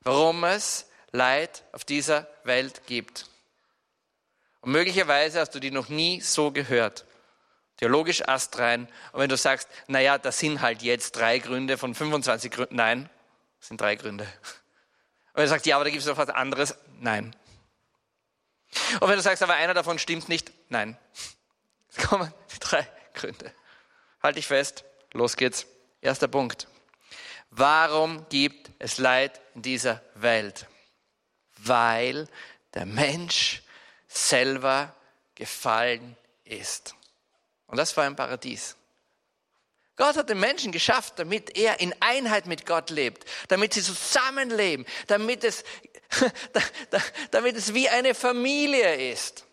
warum 0.02 0.44
es 0.44 0.86
Leid 1.10 1.64
auf 1.72 1.84
dieser 1.84 2.28
Welt 2.44 2.86
gibt. 2.86 3.26
Und 4.62 4.72
möglicherweise 4.72 5.40
hast 5.40 5.54
du 5.54 5.60
die 5.60 5.70
noch 5.70 5.88
nie 5.88 6.20
so 6.20 6.50
gehört. 6.50 7.04
Theologisch 7.76 8.26
astrein. 8.28 8.88
Und 9.12 9.20
wenn 9.20 9.28
du 9.28 9.36
sagst, 9.36 9.68
naja, 9.88 10.18
das 10.18 10.38
sind 10.38 10.60
halt 10.60 10.82
jetzt 10.82 11.16
drei 11.16 11.38
Gründe 11.40 11.76
von 11.76 11.94
25 11.94 12.50
Gründen. 12.50 12.76
Nein, 12.76 13.10
das 13.58 13.68
sind 13.68 13.80
drei 13.80 13.96
Gründe. 13.96 14.24
Und 14.24 15.34
wenn 15.34 15.44
du 15.44 15.48
sagst, 15.48 15.66
ja, 15.66 15.76
aber 15.76 15.84
da 15.84 15.90
gibt 15.90 16.02
es 16.02 16.08
noch 16.08 16.16
was 16.16 16.28
anderes. 16.28 16.76
Nein. 17.00 17.34
Und 19.00 19.08
wenn 19.08 19.16
du 19.16 19.22
sagst, 19.22 19.42
aber 19.42 19.54
einer 19.54 19.74
davon 19.74 19.98
stimmt 19.98 20.28
nicht. 20.28 20.52
Nein. 20.68 20.96
Jetzt 21.88 22.08
kommen 22.08 22.32
die 22.54 22.58
drei 22.60 22.86
Gründe. 23.14 23.52
Halt 24.22 24.36
dich 24.36 24.46
fest. 24.46 24.84
Los 25.12 25.36
geht's. 25.36 25.66
Erster 26.00 26.28
Punkt. 26.28 26.68
Warum 27.50 28.28
gibt 28.28 28.70
es 28.78 28.98
Leid 28.98 29.40
in 29.54 29.62
dieser 29.62 30.02
Welt? 30.14 30.66
Weil 31.56 32.28
der 32.74 32.86
Mensch 32.86 33.61
selber 34.12 34.94
gefallen 35.34 36.16
ist. 36.44 36.94
Und 37.66 37.78
das 37.78 37.96
war 37.96 38.04
ein 38.04 38.16
Paradies. 38.16 38.76
Gott 39.96 40.16
hat 40.16 40.30
den 40.30 40.40
Menschen 40.40 40.72
geschafft, 40.72 41.14
damit 41.18 41.56
er 41.56 41.80
in 41.80 41.94
Einheit 42.00 42.46
mit 42.46 42.66
Gott 42.66 42.90
lebt, 42.90 43.24
damit 43.48 43.74
sie 43.74 43.82
zusammenleben, 43.82 44.86
damit 45.06 45.44
es, 45.44 45.64
damit 47.30 47.56
es 47.56 47.74
wie 47.74 47.88
eine 47.88 48.14
Familie 48.14 49.12
ist. 49.12 49.44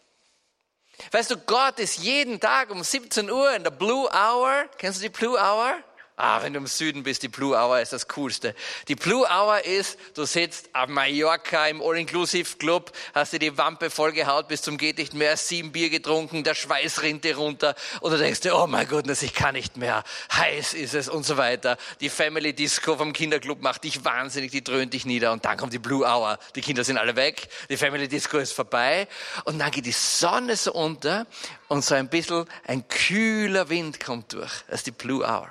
Weißt 1.12 1.32
du, 1.32 1.38
Gott 1.38 1.80
ist 1.80 2.00
jeden 2.00 2.40
Tag 2.40 2.72
um 2.72 2.84
17 2.84 3.30
Uhr 3.30 3.54
in 3.54 3.64
der 3.64 3.72
Blue 3.72 4.10
Hour. 4.12 4.66
Kennst 4.78 5.00
du 5.00 5.04
die 5.04 5.10
Blue 5.10 5.38
Hour? 5.38 5.82
Ah, 6.22 6.44
wenn 6.44 6.52
du 6.52 6.60
im 6.60 6.68
Süden 6.68 7.04
bist, 7.04 7.24
die 7.24 7.30
Blue 7.30 7.56
Hour 7.56 7.80
ist 7.80 7.94
das 7.94 8.10
Coolste. 8.10 8.54
Die 8.90 8.96
Blue 8.96 9.26
Hour 9.26 9.64
ist, 9.64 9.98
du 10.16 10.26
sitzt 10.26 10.70
auf 10.74 10.90
Mallorca 10.90 11.68
im 11.68 11.82
All-Inclusive 11.82 12.58
Club, 12.58 12.92
hast 13.14 13.32
dir 13.32 13.40
die 13.40 13.58
Wampe 13.58 13.90
vollgehaut 13.90 14.50
bis 14.50 14.62
zum 14.62 14.78
geht 14.78 14.98
nicht 14.98 15.14
mehr, 15.14 15.38
sieben 15.38 15.72
Bier 15.72 15.90
getrunken, 15.90 16.44
der 16.44 16.56
Schweiß 16.56 17.04
rinnt 17.04 17.24
dir 17.24 17.38
runter 17.38 17.74
und 18.02 18.12
du 18.12 18.18
denkst 18.18 18.42
dir, 18.42 18.58
oh 18.58 18.68
mein 18.68 18.86
Gott, 18.90 19.08
ich 19.08 19.34
kann 19.34 19.54
nicht 19.54 19.78
mehr, 19.78 20.04
heiß 20.34 20.74
ist 20.74 20.94
es 20.94 21.08
und 21.08 21.26
so 21.26 21.38
weiter. 21.38 21.78
Die 22.02 22.10
Family 22.10 22.52
Disco 22.52 22.98
vom 22.98 23.14
Kinderclub 23.14 23.62
macht 23.62 23.86
dich 23.86 24.04
wahnsinnig, 24.04 24.52
die 24.52 24.62
dröhnt 24.62 24.94
dich 24.94 25.06
nieder 25.06 25.32
und 25.32 25.46
dann 25.46 25.56
kommt 25.56 25.72
die 25.72 25.80
Blue 25.80 26.06
Hour. 26.06 26.38
Die 26.54 26.60
Kinder 26.60 26.84
sind 26.84 26.98
alle 26.98 27.16
weg, 27.16 27.48
die 27.70 27.78
Family 27.78 28.10
Disco 28.10 28.40
ist 28.40 28.52
vorbei 28.52 29.08
und 29.46 29.58
dann 29.58 29.72
geht 29.72 29.86
die 29.86 29.94
Sonne 29.94 30.58
so 30.58 30.74
unter 30.74 31.28
und 31.70 31.86
so 31.86 31.96
ein 31.96 32.10
bisschen 32.10 32.44
ein 32.68 32.86
kühler 32.90 33.70
Wind 33.70 34.04
kommt 34.04 34.34
durch. 34.34 34.52
Das 34.68 34.82
ist 34.82 34.88
die 34.88 34.92
Blue 34.92 35.24
Hour 35.26 35.48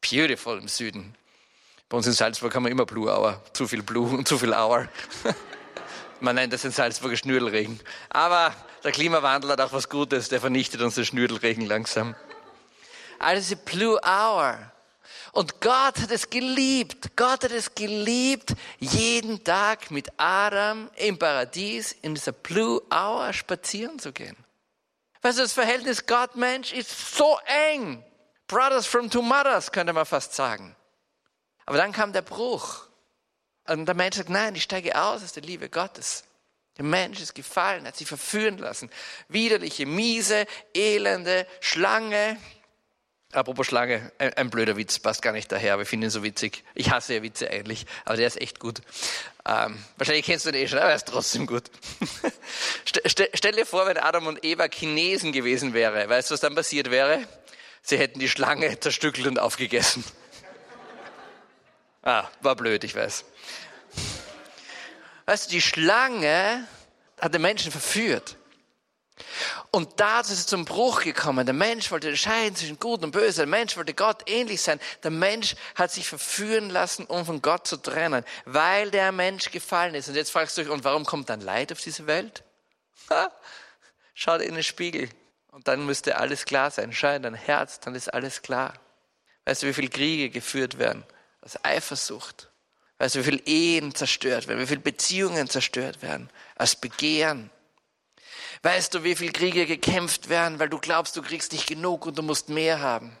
beautiful 0.00 0.58
im 0.58 0.68
Süden. 0.68 1.14
Bei 1.88 1.96
uns 1.96 2.06
in 2.06 2.12
Salzburg 2.12 2.54
haben 2.54 2.64
wir 2.64 2.70
immer 2.70 2.86
Blue 2.86 3.10
Hour. 3.10 3.40
Zu 3.52 3.68
viel 3.68 3.82
Blue 3.82 4.16
und 4.16 4.26
zu 4.26 4.38
viel 4.38 4.52
Hour. 4.52 4.88
Man 6.20 6.34
nennt 6.34 6.52
das 6.52 6.64
in 6.64 6.72
Salzburger 6.72 7.16
Schnürdelregen. 7.16 7.78
Aber 8.08 8.54
der 8.82 8.92
Klimawandel 8.92 9.50
hat 9.50 9.60
auch 9.60 9.72
was 9.72 9.88
Gutes, 9.88 10.28
der 10.28 10.40
vernichtet 10.40 10.80
uns 10.80 10.94
den 10.94 11.04
Schnürdelregen 11.04 11.66
langsam. 11.66 12.14
Also 13.18 13.40
diese 13.40 13.56
Blue 13.56 14.00
Hour. 14.02 14.58
Und 15.32 15.60
Gott 15.60 16.00
hat 16.00 16.10
es 16.10 16.30
geliebt. 16.30 17.14
Gott 17.14 17.44
hat 17.44 17.50
es 17.50 17.74
geliebt, 17.74 18.54
jeden 18.80 19.44
Tag 19.44 19.90
mit 19.90 20.08
Adam 20.16 20.90
im 20.96 21.18
Paradies 21.18 21.94
in 22.02 22.14
dieser 22.14 22.32
Blue 22.32 22.80
Hour 22.90 23.32
spazieren 23.32 23.98
zu 23.98 24.12
gehen. 24.12 24.36
Weißt 25.20 25.38
du, 25.38 25.42
das 25.42 25.52
Verhältnis 25.52 26.06
Gott-Mensch 26.06 26.72
ist 26.72 27.16
so 27.16 27.38
eng. 27.70 28.02
Brothers 28.46 28.86
from 28.86 29.10
two 29.10 29.22
mothers, 29.22 29.72
könnte 29.72 29.92
man 29.92 30.06
fast 30.06 30.34
sagen. 30.34 30.76
Aber 31.64 31.78
dann 31.78 31.92
kam 31.92 32.12
der 32.12 32.22
Bruch. 32.22 32.86
Und 33.66 33.86
der 33.86 33.94
Mensch 33.94 34.16
sagt, 34.16 34.30
nein, 34.30 34.54
ich 34.54 34.62
steige 34.62 35.00
aus 35.00 35.24
aus 35.24 35.32
der 35.32 35.42
Liebe 35.42 35.68
Gottes. 35.68 36.24
Der 36.76 36.84
Mensch 36.84 37.20
ist 37.20 37.34
gefallen, 37.34 37.86
hat 37.86 37.96
sich 37.96 38.06
verführen 38.06 38.58
lassen. 38.58 38.90
Widerliche, 39.28 39.86
miese, 39.86 40.46
elende 40.74 41.46
Schlange. 41.60 42.36
Apropos 43.32 43.66
Schlange, 43.66 44.12
ein, 44.18 44.34
ein, 44.34 44.50
blöder 44.50 44.76
Witz, 44.76 44.98
passt 44.98 45.20
gar 45.20 45.32
nicht 45.32 45.50
daher, 45.50 45.72
aber 45.74 45.82
ich 45.82 45.88
finde 45.88 46.06
ihn 46.06 46.10
so 46.10 46.22
witzig. 46.22 46.64
Ich 46.74 46.90
hasse 46.90 47.14
ja 47.14 47.22
Witze 47.22 47.50
eigentlich, 47.50 47.86
aber 48.04 48.16
der 48.16 48.28
ist 48.28 48.40
echt 48.40 48.60
gut. 48.60 48.82
Ähm, 49.44 49.82
wahrscheinlich 49.96 50.24
kennst 50.24 50.46
du 50.46 50.52
den 50.52 50.62
eh 50.62 50.68
schon, 50.68 50.78
aber 50.78 50.90
er 50.90 50.96
ist 50.96 51.08
trotzdem 51.08 51.46
gut. 51.46 51.64
stell, 52.84 53.28
stell 53.34 53.52
dir 53.52 53.66
vor, 53.66 53.86
wenn 53.86 53.98
Adam 53.98 54.26
und 54.26 54.44
Eva 54.44 54.68
Chinesen 54.68 55.32
gewesen 55.32 55.74
wäre. 55.74 56.08
Weißt 56.08 56.30
du, 56.30 56.34
was 56.34 56.40
dann 56.40 56.54
passiert 56.54 56.90
wäre? 56.90 57.26
Sie 57.86 57.98
hätten 57.98 58.18
die 58.18 58.28
Schlange 58.28 58.78
zerstückelt 58.80 59.26
und 59.26 59.38
aufgegessen. 59.38 60.04
Ah, 62.02 62.28
war 62.40 62.54
blöd, 62.54 62.84
ich 62.84 62.94
weiß. 62.94 63.24
Weißt 65.24 65.46
du, 65.46 65.50
die 65.50 65.62
Schlange 65.62 66.66
hat 67.20 67.34
den 67.34 67.42
Menschen 67.42 67.72
verführt. 67.72 68.36
Und 69.70 69.98
da 69.98 70.20
ist 70.20 70.30
es 70.30 70.46
zum 70.46 70.64
Bruch 70.64 71.02
gekommen. 71.02 71.46
Der 71.46 71.54
Mensch 71.54 71.90
wollte 71.90 72.08
entscheiden 72.08 72.54
zwischen 72.54 72.78
Gut 72.78 73.02
und 73.02 73.10
Böse. 73.10 73.38
Der 73.38 73.46
Mensch 73.46 73.76
wollte 73.76 73.94
Gott 73.94 74.28
ähnlich 74.28 74.62
sein. 74.62 74.78
Der 75.02 75.10
Mensch 75.10 75.56
hat 75.74 75.90
sich 75.90 76.06
verführen 76.06 76.70
lassen, 76.70 77.06
um 77.06 77.24
von 77.24 77.42
Gott 77.42 77.66
zu 77.66 77.76
trennen, 77.76 78.24
weil 78.44 78.90
der 78.90 79.12
Mensch 79.12 79.50
gefallen 79.50 79.94
ist. 79.94 80.08
Und 80.08 80.14
jetzt 80.14 80.30
fragst 80.30 80.56
du 80.56 80.62
dich, 80.62 80.70
und 80.70 80.84
warum 80.84 81.04
kommt 81.04 81.28
dann 81.28 81.40
Leid 81.40 81.72
auf 81.72 81.80
diese 81.80 82.06
Welt? 82.06 82.44
Ha? 83.10 83.30
Schau 84.14 84.38
dir 84.38 84.44
in 84.44 84.54
den 84.54 84.64
Spiegel. 84.64 85.08
Und 85.56 85.68
dann 85.68 85.86
müsste 85.86 86.18
alles 86.18 86.44
klar 86.44 86.70
sein. 86.70 86.92
Schau 86.92 87.14
in 87.14 87.22
dein 87.22 87.32
Herz, 87.32 87.80
dann 87.80 87.94
ist 87.94 88.12
alles 88.12 88.42
klar. 88.42 88.74
Weißt 89.46 89.62
du, 89.62 89.66
wie 89.66 89.72
viele 89.72 89.88
Kriege 89.88 90.28
geführt 90.28 90.78
werden? 90.78 91.02
Aus 91.40 91.58
Eifersucht. 91.64 92.50
Weißt 92.98 93.14
du, 93.14 93.20
wie 93.20 93.24
viele 93.24 93.42
Ehen 93.46 93.94
zerstört 93.94 94.48
werden, 94.48 94.60
wie 94.60 94.66
viele 94.66 94.80
Beziehungen 94.80 95.48
zerstört 95.48 96.02
werden? 96.02 96.28
Aus 96.58 96.76
Begehren. 96.76 97.50
Weißt 98.64 98.92
du, 98.92 99.02
wie 99.02 99.16
viele 99.16 99.32
Kriege 99.32 99.64
gekämpft 99.64 100.28
werden, 100.28 100.58
weil 100.58 100.68
du 100.68 100.78
glaubst, 100.78 101.16
du 101.16 101.22
kriegst 101.22 101.52
nicht 101.52 101.66
genug 101.66 102.04
und 102.04 102.18
du 102.18 102.22
musst 102.22 102.50
mehr 102.50 102.82
haben? 102.82 103.16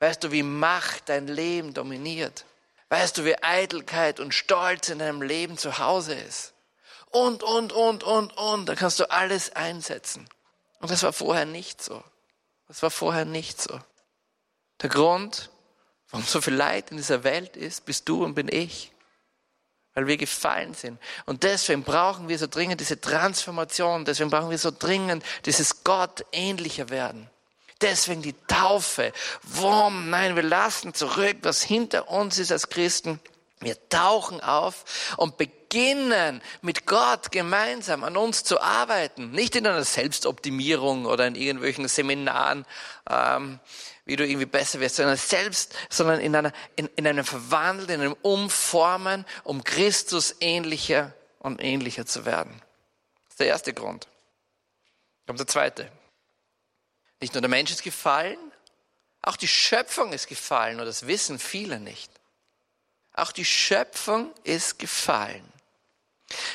Weißt 0.00 0.24
du, 0.24 0.32
wie 0.32 0.42
Macht 0.42 1.10
dein 1.10 1.28
Leben 1.28 1.74
dominiert? 1.74 2.44
Weißt 2.88 3.18
du, 3.18 3.24
wie 3.24 3.40
Eitelkeit 3.40 4.18
und 4.18 4.34
Stolz 4.34 4.88
in 4.88 4.98
deinem 4.98 5.22
Leben 5.22 5.56
zu 5.56 5.78
Hause 5.78 6.14
ist? 6.14 6.54
Und, 7.10 7.44
und, 7.44 7.72
und, 7.72 8.02
und, 8.02 8.36
und. 8.36 8.68
Da 8.68 8.74
kannst 8.74 8.98
du 8.98 9.08
alles 9.08 9.54
einsetzen. 9.54 10.28
Und 10.82 10.90
das 10.90 11.04
war 11.04 11.12
vorher 11.12 11.46
nicht 11.46 11.82
so. 11.82 12.02
Das 12.66 12.82
war 12.82 12.90
vorher 12.90 13.24
nicht 13.24 13.62
so. 13.62 13.78
Der 14.82 14.90
Grund, 14.90 15.48
warum 16.10 16.26
so 16.26 16.40
viel 16.40 16.54
Leid 16.54 16.90
in 16.90 16.96
dieser 16.96 17.22
Welt 17.22 17.56
ist, 17.56 17.84
bist 17.84 18.08
du 18.08 18.24
und 18.24 18.34
bin 18.34 18.48
ich. 18.48 18.90
Weil 19.94 20.08
wir 20.08 20.16
gefallen 20.16 20.74
sind. 20.74 20.98
Und 21.24 21.44
deswegen 21.44 21.84
brauchen 21.84 22.28
wir 22.28 22.36
so 22.36 22.48
dringend 22.48 22.80
diese 22.80 23.00
Transformation. 23.00 24.04
Deswegen 24.04 24.30
brauchen 24.30 24.50
wir 24.50 24.58
so 24.58 24.72
dringend 24.76 25.24
dieses 25.44 25.84
Gott 25.84 26.24
ähnlicher 26.32 26.88
werden. 26.90 27.30
Deswegen 27.80 28.22
die 28.22 28.34
Taufe. 28.48 29.12
Warum? 29.42 30.10
Nein, 30.10 30.34
wir 30.34 30.42
lassen 30.42 30.94
zurück, 30.94 31.36
was 31.42 31.62
hinter 31.62 32.08
uns 32.08 32.38
ist 32.38 32.50
als 32.50 32.70
Christen. 32.70 33.20
Wir 33.60 33.76
tauchen 33.88 34.40
auf 34.40 35.14
und 35.16 35.36
beginnen 35.36 35.61
mit 36.60 36.86
Gott 36.86 37.32
gemeinsam 37.32 38.04
an 38.04 38.16
uns 38.16 38.44
zu 38.44 38.60
arbeiten. 38.60 39.30
Nicht 39.30 39.56
in 39.56 39.66
einer 39.66 39.84
Selbstoptimierung 39.84 41.06
oder 41.06 41.26
in 41.26 41.34
irgendwelchen 41.34 41.88
Seminaren, 41.88 42.66
ähm, 43.08 43.58
wie 44.04 44.16
du 44.16 44.26
irgendwie 44.26 44.46
besser 44.46 44.80
wirst, 44.80 44.96
sondern 44.96 45.16
selbst, 45.16 45.74
sondern 45.88 46.20
in, 46.20 46.34
einer, 46.34 46.52
in, 46.76 46.88
in 46.96 47.06
einem 47.06 47.24
Verwandeln, 47.24 48.00
in 48.00 48.00
einem 48.00 48.16
Umformen, 48.22 49.24
um 49.44 49.64
Christus 49.64 50.36
ähnlicher 50.40 51.12
und 51.38 51.62
ähnlicher 51.62 52.06
zu 52.06 52.24
werden. 52.24 52.60
Das 53.24 53.34
ist 53.34 53.40
der 53.40 53.46
erste 53.48 53.72
Grund. 53.72 54.08
Kommt 55.26 55.38
der 55.38 55.46
zweite. 55.46 55.90
Nicht 57.20 57.34
nur 57.34 57.40
der 57.40 57.50
Mensch 57.50 57.70
ist 57.70 57.82
gefallen, 57.82 58.38
auch 59.22 59.36
die 59.36 59.48
Schöpfung 59.48 60.12
ist 60.12 60.26
gefallen 60.26 60.80
und 60.80 60.86
das 60.86 61.06
wissen 61.06 61.38
viele 61.38 61.78
nicht. 61.78 62.10
Auch 63.14 63.30
die 63.30 63.44
Schöpfung 63.44 64.32
ist 64.42 64.78
gefallen. 64.78 65.44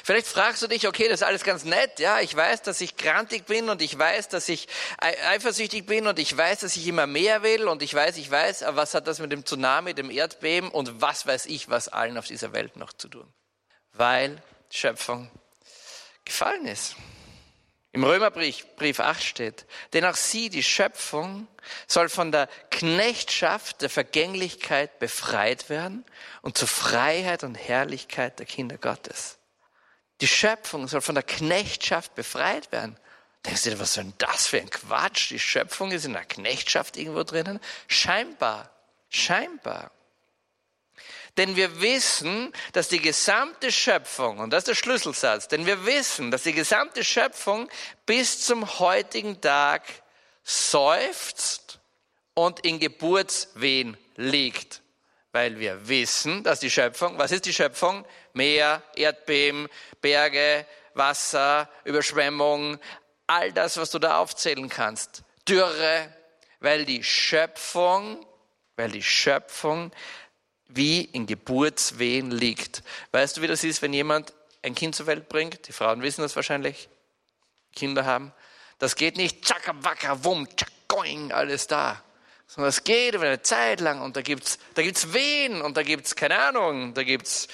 Vielleicht 0.04 0.28
fragst 0.28 0.62
du 0.62 0.68
dich, 0.68 0.88
okay, 0.88 1.08
das 1.08 1.22
ist 1.22 1.28
alles 1.28 1.44
ganz 1.44 1.64
nett, 1.64 2.00
ja, 2.00 2.20
ich 2.20 2.36
weiß, 2.36 2.62
dass 2.62 2.82
ich 2.82 2.98
krantig 2.98 3.46
bin 3.46 3.70
und 3.70 3.82
ich 3.82 3.98
weiß, 3.98 4.30
dass 4.30 4.50
ich 4.50 4.68
eifersüchtig 5.00 5.86
bin 5.86 6.08
und 6.08 6.20
ich 6.20 6.36
weiß, 6.36 6.60
dass 6.60 6.76
ich 6.76 6.88
immer 6.88 7.08
mehr 7.08 7.44
will 7.44 7.68
und 7.68 7.82
ich 7.82 7.94
weiß, 7.94 8.18
ich 8.18 8.30
weiß, 8.30 8.64
aber 8.64 8.78
was 8.78 8.94
hat 8.94 9.08
das 9.08 9.20
mit 9.20 9.32
dem 9.32 9.46
Tsunami, 9.46 9.94
dem 9.94 10.12
Erdbeben 10.12 10.70
und 10.70 11.02
was 11.02 11.26
weiß 11.26 11.46
ich, 11.48 11.70
was 11.70 11.88
allen 11.88 12.18
auf 12.18 12.28
dieser 12.28 12.54
Welt 12.54 12.76
noch 12.76 12.94
zu 12.94 13.08
tun? 13.08 13.28
Weil 13.94 14.42
Schöpfung 14.70 15.30
gefallen 16.26 16.68
ist. 16.68 16.96
Im 17.94 18.04
Römerbrief 18.04 18.68
Brief 18.76 19.00
8 19.00 19.24
steht, 19.24 19.66
denn 19.94 20.06
auch 20.06 20.16
sie, 20.16 20.50
die 20.50 20.62
Schöpfung, 20.62 21.48
soll 21.88 22.10
von 22.10 22.32
der 22.32 22.48
Knechtschaft 22.70 23.82
der 23.82 23.90
Vergänglichkeit 23.90 25.00
befreit 25.00 25.70
werden 25.70 26.06
und 26.42 26.58
zur 26.58 26.68
Freiheit 26.68 27.44
und 27.44 27.56
Herrlichkeit 27.56 28.38
der 28.40 28.46
Kinder 28.46 28.78
Gottes. 28.78 29.37
Die 30.22 30.28
Schöpfung 30.28 30.88
soll 30.88 31.02
von 31.02 31.16
der 31.16 31.24
Knechtschaft 31.24 32.16
befreit 32.16 32.72
werden. 32.72 32.98
Denkst 33.46 33.64
du 33.64 33.70
dir, 33.70 33.80
was 33.80 33.94
soll 33.94 34.06
denn 34.06 34.14
das 34.18 34.48
für 34.48 34.58
ein 34.58 34.70
Quatsch? 34.70 35.30
Die 35.30 35.40
Schöpfung 35.40 35.92
ist 35.92 36.06
in 36.06 36.14
der 36.14 36.26
Knechtschaft 36.26 36.98
irgendwo 36.98 37.24
drinnen? 37.24 37.60
Scheinbar, 37.88 38.70
scheinbar. 39.10 39.92
Denn 41.38 41.56
wir 41.56 41.82
wissen, 41.82 42.52
dass 42.74 42.88
die 42.88 43.00
gesamte 43.00 43.72
Schöpfung, 43.72 44.40
und 44.40 44.50
das 44.50 44.62
ist 44.62 44.70
der 44.70 44.76
Schlüsselsatz, 44.76 45.48
denn 45.48 45.68
wir 45.68 45.86
wissen, 45.86 46.32
dass 46.32 46.44
die 46.44 46.54
gesamte 46.54 47.04
Schöpfung 47.04 47.70
bis 48.08 48.44
zum 48.44 48.80
heutigen 48.80 49.40
Tag 49.40 49.84
seufzt 50.44 51.80
und 52.34 52.62
in 52.62 52.80
Geburtswehen 52.80 53.98
liegt. 54.16 54.82
Weil 55.32 55.60
wir 55.60 55.88
wissen, 55.88 56.44
dass 56.44 56.60
die 56.60 56.72
Schöpfung, 56.72 57.20
was 57.20 57.32
ist 57.32 57.46
die 57.46 57.54
Schöpfung? 57.54 58.04
Meer, 58.38 58.82
Erdbeben, 58.96 59.68
Berge, 60.02 60.66
Wasser, 60.94 61.70
Überschwemmung, 61.84 62.80
all 63.28 63.52
das, 63.52 63.78
was 63.78 63.92
du 63.92 64.00
da 64.00 64.20
aufzählen 64.20 64.70
kannst. 64.70 65.24
Dürre, 65.48 66.14
weil 66.60 66.86
die 66.86 67.04
Schöpfung, 67.04 68.26
weil 68.78 68.92
die 68.92 69.04
Schöpfung 69.04 69.92
wie 70.70 71.02
in 71.02 71.26
Geburtswehen 71.26 72.32
liegt. 72.32 72.84
Weißt 73.12 73.38
du, 73.38 73.42
wie 73.42 73.48
das 73.48 73.64
ist, 73.64 73.82
wenn 73.82 73.94
jemand 73.94 74.34
ein 74.64 74.76
Kind 74.76 74.96
zur 74.96 75.08
Welt 75.08 75.30
bringt? 75.30 75.68
Die 75.68 75.72
Frauen 75.72 76.02
wissen 76.02 76.22
das 76.22 76.36
wahrscheinlich. 76.36 76.90
Kinder 77.76 78.06
haben. 78.06 78.34
Das 78.80 78.96
geht 78.96 79.18
nicht 79.18 79.44
tschakka, 79.44 79.74
wacka, 79.82 80.24
wum, 80.24 80.48
tschakkoing, 80.56 81.32
alles 81.32 81.68
da. 81.68 82.04
Sondern 82.48 82.70
es 82.70 82.84
geht 82.84 83.16
über 83.16 83.26
eine 83.26 83.42
Zeit 83.42 83.82
lang 83.82 84.02
und 84.02 84.16
da 84.16 84.22
gibt's, 84.22 84.58
da 84.76 84.82
gibt's 84.82 85.14
Wehen 85.14 85.62
und 85.62 85.78
da 85.78 85.84
gibt's, 85.84 86.16
keine 86.16 86.40
Ahnung, 86.40 86.94
da 86.94 87.04
gibt's 87.04 87.48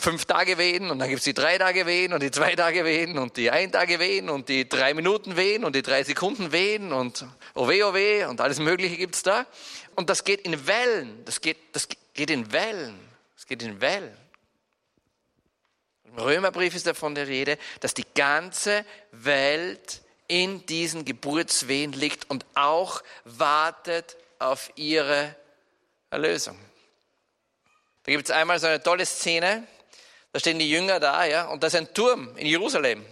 fünf 0.00 0.24
Tage 0.24 0.58
Wehen 0.58 0.90
und 0.90 0.98
dann 0.98 1.08
gibt 1.08 1.20
es 1.20 1.24
die 1.24 1.34
drei 1.34 1.58
Tage 1.58 1.86
Wehen 1.86 2.12
und 2.12 2.22
die 2.22 2.30
zwei 2.30 2.54
Tage 2.54 2.84
Wehen 2.84 3.18
und 3.18 3.36
die 3.36 3.50
ein 3.50 3.72
Tage 3.72 3.98
Wehen 3.98 4.28
und 4.28 4.48
die 4.48 4.68
drei 4.68 4.94
Minuten 4.94 5.36
Wehen 5.36 5.64
und 5.64 5.74
die 5.74 5.82
drei 5.82 6.02
Sekunden 6.02 6.52
Wehen 6.52 6.92
und 6.92 7.26
Owe 7.54 7.86
Owe 7.86 8.28
und 8.28 8.40
alles 8.40 8.58
Mögliche 8.58 8.96
gibt 8.96 9.14
es 9.14 9.22
da. 9.22 9.46
Und 9.94 10.10
das 10.10 10.24
geht 10.24 10.42
in 10.42 10.66
Wellen. 10.66 11.24
Das 11.24 11.40
geht, 11.40 11.56
das 11.72 11.88
geht 12.14 12.30
in 12.30 12.52
Wellen. 12.52 12.98
Das 13.34 13.46
geht 13.46 13.62
in 13.62 13.80
Wellen. 13.80 14.16
Im 16.04 16.18
Römerbrief 16.18 16.74
ist 16.74 16.86
davon 16.86 17.14
der 17.14 17.28
Rede, 17.28 17.58
dass 17.80 17.94
die 17.94 18.06
ganze 18.14 18.84
Welt 19.12 20.02
in 20.28 20.66
diesen 20.66 21.04
Geburtswehen 21.04 21.92
liegt 21.92 22.28
und 22.30 22.44
auch 22.54 23.02
wartet 23.24 24.16
auf 24.38 24.70
ihre 24.76 25.34
Erlösung. 26.10 26.58
Da 28.04 28.12
gibt 28.12 28.24
es 28.24 28.30
einmal 28.30 28.58
so 28.58 28.66
eine 28.66 28.82
tolle 28.82 29.04
Szene, 29.04 29.66
da 30.36 30.40
stehen 30.40 30.58
die 30.58 30.68
Jünger 30.68 31.00
da, 31.00 31.24
ja, 31.24 31.46
und 31.46 31.62
da 31.62 31.68
ist 31.68 31.76
ein 31.76 31.94
Turm 31.94 32.36
in 32.36 32.46
Jerusalem. 32.46 33.06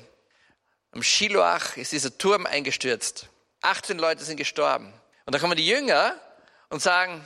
Am 0.93 1.02
Shiloach 1.02 1.78
ist 1.78 1.93
dieser 1.93 2.19
Turm 2.19 2.45
eingestürzt. 2.45 3.31
18 3.62 3.97
Leute 3.97 4.23
sind 4.23 4.37
gestorben. 4.37 4.93
Und 5.25 5.35
da 5.35 5.38
kommen 5.38 5.57
die 5.57 5.66
Jünger 5.66 6.21
und 6.69 6.83
sagen, 6.83 7.25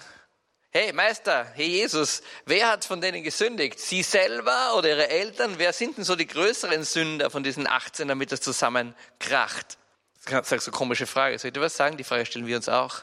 hey 0.71 0.93
Meister, 0.93 1.51
hey 1.55 1.67
Jesus, 1.67 2.23
wer 2.47 2.69
hat 2.69 2.85
von 2.85 3.01
denen 3.01 3.25
gesündigt? 3.25 3.81
Sie 3.81 4.05
selber 4.05 4.77
oder 4.77 4.91
ihre 4.91 5.09
Eltern? 5.09 5.55
Wer 5.59 5.73
sind 5.73 5.97
denn 5.97 6.05
so 6.05 6.15
die 6.15 6.29
größeren 6.29 6.85
Sünder 6.85 7.29
von 7.29 7.43
diesen 7.43 7.67
18, 7.67 8.07
damit 8.07 8.31
das 8.31 8.41
zusammenkracht? 8.41 9.79
Das 10.27 10.53
ist 10.53 10.69
eine 10.69 10.77
komische 10.77 11.09
Frage. 11.09 11.41
Soll 11.41 11.49
ich 11.49 11.55
dir 11.55 11.61
was 11.61 11.77
sagen? 11.77 11.97
Die 11.97 12.05
Frage 12.05 12.25
stellen 12.25 12.47
wir 12.47 12.55
uns 12.55 12.69
auch. 12.69 13.03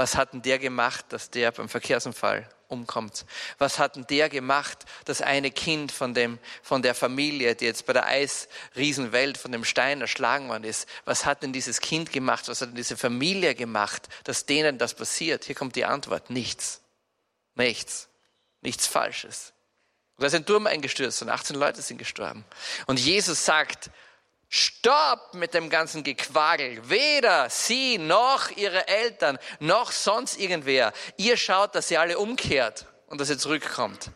Was 0.00 0.16
hat 0.16 0.32
denn 0.32 0.40
der 0.40 0.58
gemacht, 0.58 1.04
dass 1.10 1.28
der 1.28 1.52
beim 1.52 1.68
Verkehrsunfall 1.68 2.48
umkommt? 2.68 3.26
Was 3.58 3.78
hat 3.78 3.96
denn 3.96 4.06
der 4.06 4.30
gemacht, 4.30 4.86
dass 5.04 5.20
eine 5.20 5.50
Kind 5.50 5.92
von, 5.92 6.14
dem, 6.14 6.38
von 6.62 6.80
der 6.80 6.94
Familie, 6.94 7.54
die 7.54 7.66
jetzt 7.66 7.84
bei 7.84 7.92
der 7.92 8.06
Eisriesenwelt 8.06 9.36
von 9.36 9.52
dem 9.52 9.62
Stein 9.62 10.00
erschlagen 10.00 10.48
worden 10.48 10.64
ist, 10.64 10.88
was 11.04 11.26
hat 11.26 11.42
denn 11.42 11.52
dieses 11.52 11.82
Kind 11.82 12.12
gemacht? 12.12 12.48
Was 12.48 12.62
hat 12.62 12.70
denn 12.70 12.76
diese 12.76 12.96
Familie 12.96 13.54
gemacht, 13.54 14.08
dass 14.24 14.46
denen 14.46 14.78
das 14.78 14.94
passiert? 14.94 15.44
Hier 15.44 15.54
kommt 15.54 15.76
die 15.76 15.84
Antwort. 15.84 16.30
Nichts. 16.30 16.80
Nichts. 17.54 18.08
Nichts 18.62 18.86
Falsches. 18.86 19.52
da 20.16 20.28
ist 20.28 20.34
ein 20.34 20.46
Turm 20.46 20.66
eingestürzt 20.66 21.20
und 21.20 21.28
18 21.28 21.56
Leute 21.56 21.82
sind 21.82 21.98
gestorben. 21.98 22.46
Und 22.86 22.98
Jesus 22.98 23.44
sagt, 23.44 23.90
Stopp 24.52 25.34
mit 25.34 25.54
dem 25.54 25.70
ganzen 25.70 26.02
Gequagel. 26.02 26.90
Weder 26.90 27.48
sie 27.48 27.98
noch 27.98 28.50
ihre 28.50 28.88
Eltern 28.88 29.38
noch 29.60 29.92
sonst 29.92 30.40
irgendwer. 30.40 30.92
Ihr 31.16 31.36
schaut, 31.36 31.76
dass 31.76 31.88
ihr 31.92 32.00
alle 32.00 32.18
umkehrt 32.18 32.86
und 33.06 33.20
dass 33.20 33.30
ihr 33.30 33.38
zurückkommt. 33.38 34.10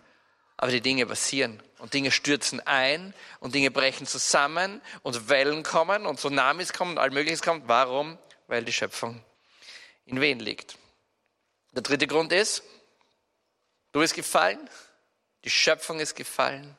Aber 0.56 0.72
die 0.72 0.80
Dinge 0.80 1.06
passieren 1.06 1.62
und 1.78 1.94
Dinge 1.94 2.10
stürzen 2.10 2.58
ein 2.66 3.14
und 3.38 3.54
Dinge 3.54 3.70
brechen 3.70 4.08
zusammen 4.08 4.82
und 5.02 5.28
Wellen 5.28 5.62
kommen 5.62 6.04
und 6.04 6.18
Tsunamis 6.18 6.72
kommen 6.72 6.92
und 6.92 6.98
all 6.98 7.10
Mögliches 7.10 7.40
kommt. 7.40 7.68
Warum? 7.68 8.18
Weil 8.48 8.64
die 8.64 8.72
Schöpfung 8.72 9.24
in 10.04 10.20
Wehen 10.20 10.40
liegt. 10.40 10.76
Der 11.72 11.82
dritte 11.82 12.08
Grund 12.08 12.32
ist, 12.32 12.64
du 13.92 14.00
bist 14.00 14.14
gefallen, 14.14 14.68
die 15.44 15.50
Schöpfung 15.50 16.00
ist 16.00 16.16
gefallen, 16.16 16.76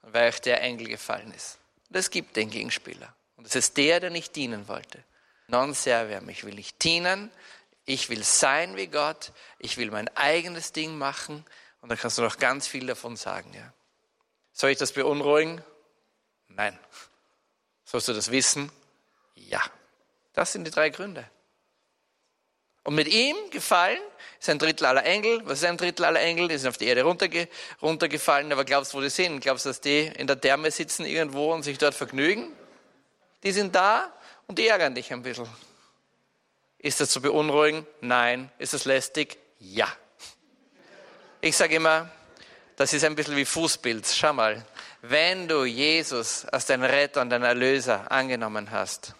weil 0.00 0.28
euch 0.28 0.40
der 0.40 0.62
Engel 0.62 0.88
gefallen 0.88 1.32
ist. 1.32 1.57
Und 1.88 1.96
es 1.96 2.10
gibt 2.10 2.36
den 2.36 2.50
Gegenspieler. 2.50 3.14
Und 3.36 3.46
es 3.46 3.54
ist 3.54 3.76
der, 3.76 4.00
der 4.00 4.10
nicht 4.10 4.36
dienen 4.36 4.68
wollte. 4.68 5.02
Non 5.46 5.74
serviam. 5.74 6.28
Ich 6.28 6.44
will 6.44 6.54
nicht 6.54 6.82
dienen. 6.84 7.30
Ich 7.84 8.10
will 8.10 8.22
sein 8.22 8.76
wie 8.76 8.86
Gott. 8.86 9.32
Ich 9.58 9.78
will 9.78 9.90
mein 9.90 10.14
eigenes 10.16 10.72
Ding 10.72 10.98
machen. 10.98 11.44
Und 11.80 11.88
da 11.88 11.96
kannst 11.96 12.18
du 12.18 12.22
noch 12.22 12.38
ganz 12.38 12.66
viel 12.66 12.86
davon 12.86 13.16
sagen. 13.16 13.52
Ja. 13.54 13.72
Soll 14.52 14.70
ich 14.70 14.78
das 14.78 14.92
beunruhigen? 14.92 15.62
Nein. 16.48 16.78
Sollst 17.84 18.08
du 18.08 18.12
das 18.12 18.30
wissen? 18.30 18.70
Ja. 19.34 19.62
Das 20.34 20.52
sind 20.52 20.64
die 20.64 20.70
drei 20.70 20.90
Gründe. 20.90 21.28
Und 22.88 22.94
mit 22.94 23.08
ihm 23.08 23.36
gefallen 23.50 24.00
ist 24.40 24.48
ein 24.48 24.58
Drittel 24.58 24.86
aller 24.86 25.04
Engel. 25.04 25.42
Was 25.44 25.58
ist 25.58 25.66
ein 25.66 25.76
Drittel 25.76 26.06
aller 26.06 26.22
Engel? 26.22 26.48
Die 26.48 26.56
sind 26.56 26.70
auf 26.70 26.78
die 26.78 26.86
Erde 26.86 27.02
runterge 27.02 27.46
runtergefallen. 27.82 28.50
Aber 28.50 28.64
glaubst 28.64 28.94
du, 28.94 28.96
wo 28.96 29.02
die 29.02 29.10
sind? 29.10 29.40
Glaubst 29.40 29.66
du, 29.66 29.68
dass 29.68 29.82
die 29.82 30.06
in 30.06 30.26
der 30.26 30.40
Therme 30.40 30.70
sitzen 30.70 31.04
irgendwo 31.04 31.52
und 31.52 31.64
sich 31.64 31.76
dort 31.76 31.94
vergnügen? 31.94 32.50
Die 33.42 33.52
sind 33.52 33.74
da 33.74 34.10
und 34.46 34.58
die 34.58 34.68
ärgern 34.68 34.94
dich 34.94 35.12
ein 35.12 35.22
bisschen. 35.22 35.46
Ist 36.78 36.98
das 36.98 37.10
zu 37.10 37.20
beunruhigen? 37.20 37.86
Nein. 38.00 38.50
Ist 38.56 38.72
das 38.72 38.86
lästig? 38.86 39.36
Ja. 39.58 39.94
Ich 41.42 41.58
sage 41.58 41.74
immer, 41.74 42.10
das 42.76 42.94
ist 42.94 43.04
ein 43.04 43.14
bisschen 43.14 43.36
wie 43.36 43.44
Fußpilz. 43.44 44.16
Schau 44.16 44.32
mal, 44.32 44.64
wenn 45.02 45.46
du 45.46 45.66
Jesus 45.66 46.46
als 46.46 46.64
deinen 46.64 46.84
Retter 46.84 47.20
und 47.20 47.28
deinen 47.28 47.44
Erlöser 47.44 48.10
angenommen 48.10 48.70
hast, 48.70 49.14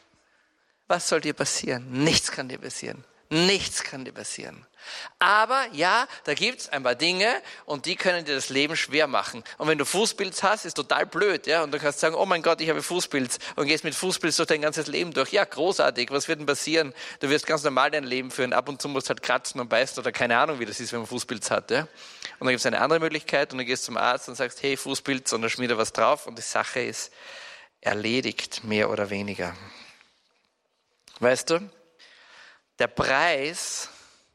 was 0.87 1.07
soll 1.07 1.21
dir 1.21 1.35
passieren? 1.35 1.85
Nichts 2.03 2.33
kann 2.33 2.49
dir 2.49 2.57
passieren. 2.57 3.05
Nichts 3.31 3.83
kann 3.85 4.05
dir 4.07 4.12
passieren. 4.12 4.64
Aber 5.19 5.67
ja, 5.73 6.09
da 6.25 6.33
gibt's 6.33 6.69
ein 6.71 6.83
paar 6.83 6.95
Dinge 6.95 7.29
und 7.67 7.85
die 7.85 7.95
können 7.95 8.25
dir 8.25 8.35
das 8.35 8.49
Leben 8.49 8.75
schwer 8.75 9.07
machen. 9.07 9.45
Und 9.59 9.69
wenn 9.69 9.77
du 9.77 9.85
Fußpilz 9.85 10.43
hast, 10.43 10.64
ist 10.64 10.75
total 10.75 11.05
blöd, 11.05 11.47
ja. 11.47 11.62
Und 11.62 11.73
du 11.73 11.79
kannst 11.79 12.01
sagen, 12.01 12.14
oh 12.14 12.25
mein 12.25 12.43
Gott, 12.43 12.61
ich 12.62 12.71
habe 12.71 12.83
Fußpilz 12.83 13.38
und 13.57 13.67
gehst 13.67 13.85
mit 13.85 13.95
Fußpilz 13.95 14.37
durch 14.37 14.47
dein 14.47 14.62
ganzes 14.62 14.87
Leben 14.87 15.12
durch. 15.12 15.31
Ja, 15.31 15.45
großartig. 15.45 16.11
Was 16.11 16.29
wird 16.29 16.41
denn 16.41 16.47
passieren? 16.47 16.95
Du 17.21 17.29
wirst 17.29 17.47
ganz 17.47 17.64
normal 17.64 17.91
dein 17.91 18.05
Leben 18.05 18.31
führen. 18.31 18.55
Ab 18.55 18.69
und 18.69 18.81
zu 18.81 18.88
musst 18.88 19.09
du 19.09 19.11
halt 19.11 19.23
kratzen 19.23 19.61
und 19.61 19.69
beißen 19.69 19.99
oder 19.99 20.12
keine 20.12 20.38
Ahnung, 20.38 20.59
wie 20.59 20.67
das 20.67 20.81
ist, 20.81 20.93
wenn 20.93 21.01
man 21.01 21.09
Fußpilz 21.09 21.51
hat, 21.51 21.71
ja. 21.71 21.83
Und 22.38 22.47
dann 22.47 22.49
gibt's 22.49 22.67
eine 22.67 22.81
andere 22.81 23.01
Möglichkeit 23.01 23.53
und 23.53 23.59
du 23.59 23.64
gehst 23.64 23.85
zum 23.85 23.97
Arzt 23.97 24.29
und 24.29 24.37
sagst, 24.37 24.62
hey, 24.62 24.77
Fußpilz 24.77 25.33
und 25.33 25.43
dann 25.43 25.51
schmiert 25.51 25.73
er 25.73 25.79
was 25.79 25.93
drauf 25.93 26.27
und 26.27 26.38
die 26.38 26.43
Sache 26.43 26.81
ist 26.81 27.12
erledigt, 27.81 28.64
mehr 28.64 28.91
oder 28.91 29.11
weniger. 29.11 29.55
Weißt 31.21 31.51
du? 31.51 31.69
Der 32.79 32.88
Preis 32.88 33.88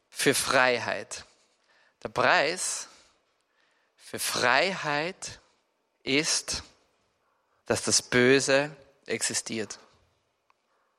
für 0.09 0.33
Freiheit. 0.33 1.25
Der 2.03 2.09
Preis 2.09 2.87
für 3.95 4.19
Freiheit 4.19 5.39
ist, 6.03 6.63
dass 7.65 7.83
das 7.83 8.01
Böse 8.01 8.75
existiert. 9.05 9.79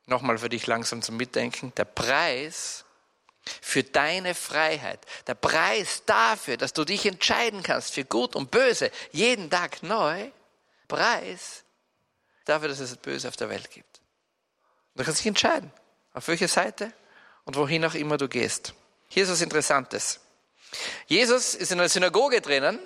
Nochmal 0.07 0.37
für 0.37 0.49
dich 0.49 0.67
langsam 0.67 1.01
zum 1.01 1.17
Mitdenken. 1.17 1.73
Der 1.75 1.85
Preis 1.85 2.85
für 3.61 3.83
deine 3.83 4.33
Freiheit, 4.33 5.05
der 5.27 5.35
Preis 5.35 6.03
dafür, 6.05 6.57
dass 6.57 6.73
du 6.73 6.83
dich 6.83 7.05
entscheiden 7.05 7.61
kannst 7.61 7.93
für 7.93 8.03
Gut 8.03 8.35
und 8.35 8.49
Böse, 8.49 8.91
jeden 9.11 9.51
Tag 9.51 9.83
neu, 9.83 10.31
Preis 10.87 11.63
dafür, 12.45 12.69
dass 12.69 12.79
es 12.79 12.91
das 12.91 12.99
Böse 12.99 13.27
auf 13.27 13.35
der 13.35 13.49
Welt 13.49 13.69
gibt. 13.69 14.01
Du 14.95 15.03
kannst 15.03 15.19
dich 15.19 15.27
entscheiden. 15.27 15.71
Auf 16.13 16.27
welche 16.27 16.47
Seite? 16.47 16.91
Und 17.45 17.55
wohin 17.55 17.85
auch 17.85 17.93
immer 17.93 18.17
du 18.17 18.27
gehst. 18.27 18.73
Hier 19.07 19.23
ist 19.23 19.31
was 19.31 19.41
Interessantes. 19.41 20.19
Jesus 21.07 21.55
ist 21.55 21.71
in 21.71 21.77
der 21.77 21.89
Synagoge 21.89 22.41
drinnen 22.41 22.79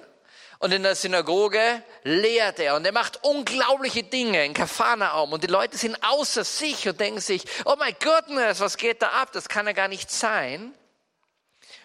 und 0.60 0.74
in 0.74 0.84
der 0.84 0.96
Synagoge 0.96 1.82
lehrt 2.04 2.60
er 2.60 2.76
und 2.76 2.86
er 2.86 2.92
macht 2.92 3.24
unglaubliche 3.24 4.04
Dinge 4.04 4.46
in 4.46 4.54
Kafanaum 4.54 5.34
und 5.34 5.44
die 5.44 5.48
Leute 5.48 5.78
sind 5.78 5.98
außer 6.04 6.44
sich 6.44 6.88
und 6.88 7.00
denken 7.00 7.22
sich, 7.22 7.44
oh 7.66 7.76
mein 7.80 7.96
Gott, 8.04 8.26
was 8.28 8.78
geht 8.78 9.02
da 9.02 9.10
ab? 9.10 9.32
Das 9.32 9.48
kann 9.48 9.66
ja 9.66 9.74
gar 9.74 9.88
nicht 9.88 10.12
sein. 10.12 10.74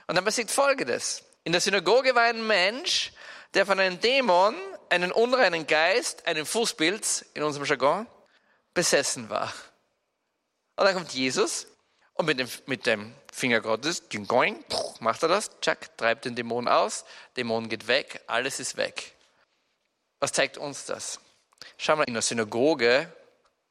Und 0.07 0.17
dann 0.17 0.25
passiert 0.25 0.51
Folgendes. 0.51 1.23
In 1.45 1.53
der 1.53 1.61
Synagoge 1.61 2.15
war 2.15 2.25
ein 2.25 2.47
Mensch, 2.47 3.13
der 3.55 3.65
von 3.65 3.79
einem 3.79 4.01
Dämon, 4.01 4.57
einen 4.91 5.13
unreinen 5.13 5.67
Geist, 5.67 6.27
einen 6.27 6.45
Fußpilz 6.45 7.25
in 7.35 7.43
unserem 7.43 7.67
Jargon, 7.67 8.07
besessen 8.75 9.31
war. 9.31 9.53
Und 10.77 10.85
dann 10.85 10.95
kommt 10.95 11.13
Jesus 11.13 11.69
und 12.14 12.27
mit 12.27 12.38
dem, 12.38 12.48
mit 12.66 12.87
dem 12.87 13.12
Finger 13.33 13.61
Gottes, 13.61 14.03
macht 15.00 15.22
er 15.22 15.29
das, 15.29 15.50
tschack, 15.61 15.96
treibt 15.96 16.24
den 16.24 16.37
Dämon 16.37 16.68
aus, 16.68 17.05
Dämon 17.37 17.68
geht 17.68 17.88
weg, 17.88 18.22
alles 18.27 18.61
ist 18.61 18.77
weg. 18.77 19.12
Was 20.20 20.33
zeigt 20.33 20.57
uns 20.57 20.87
das? 20.87 21.20
Schau 21.77 21.96
mal, 21.96 22.05
in 22.05 22.14
der 22.14 22.22
Synagoge 22.22 23.12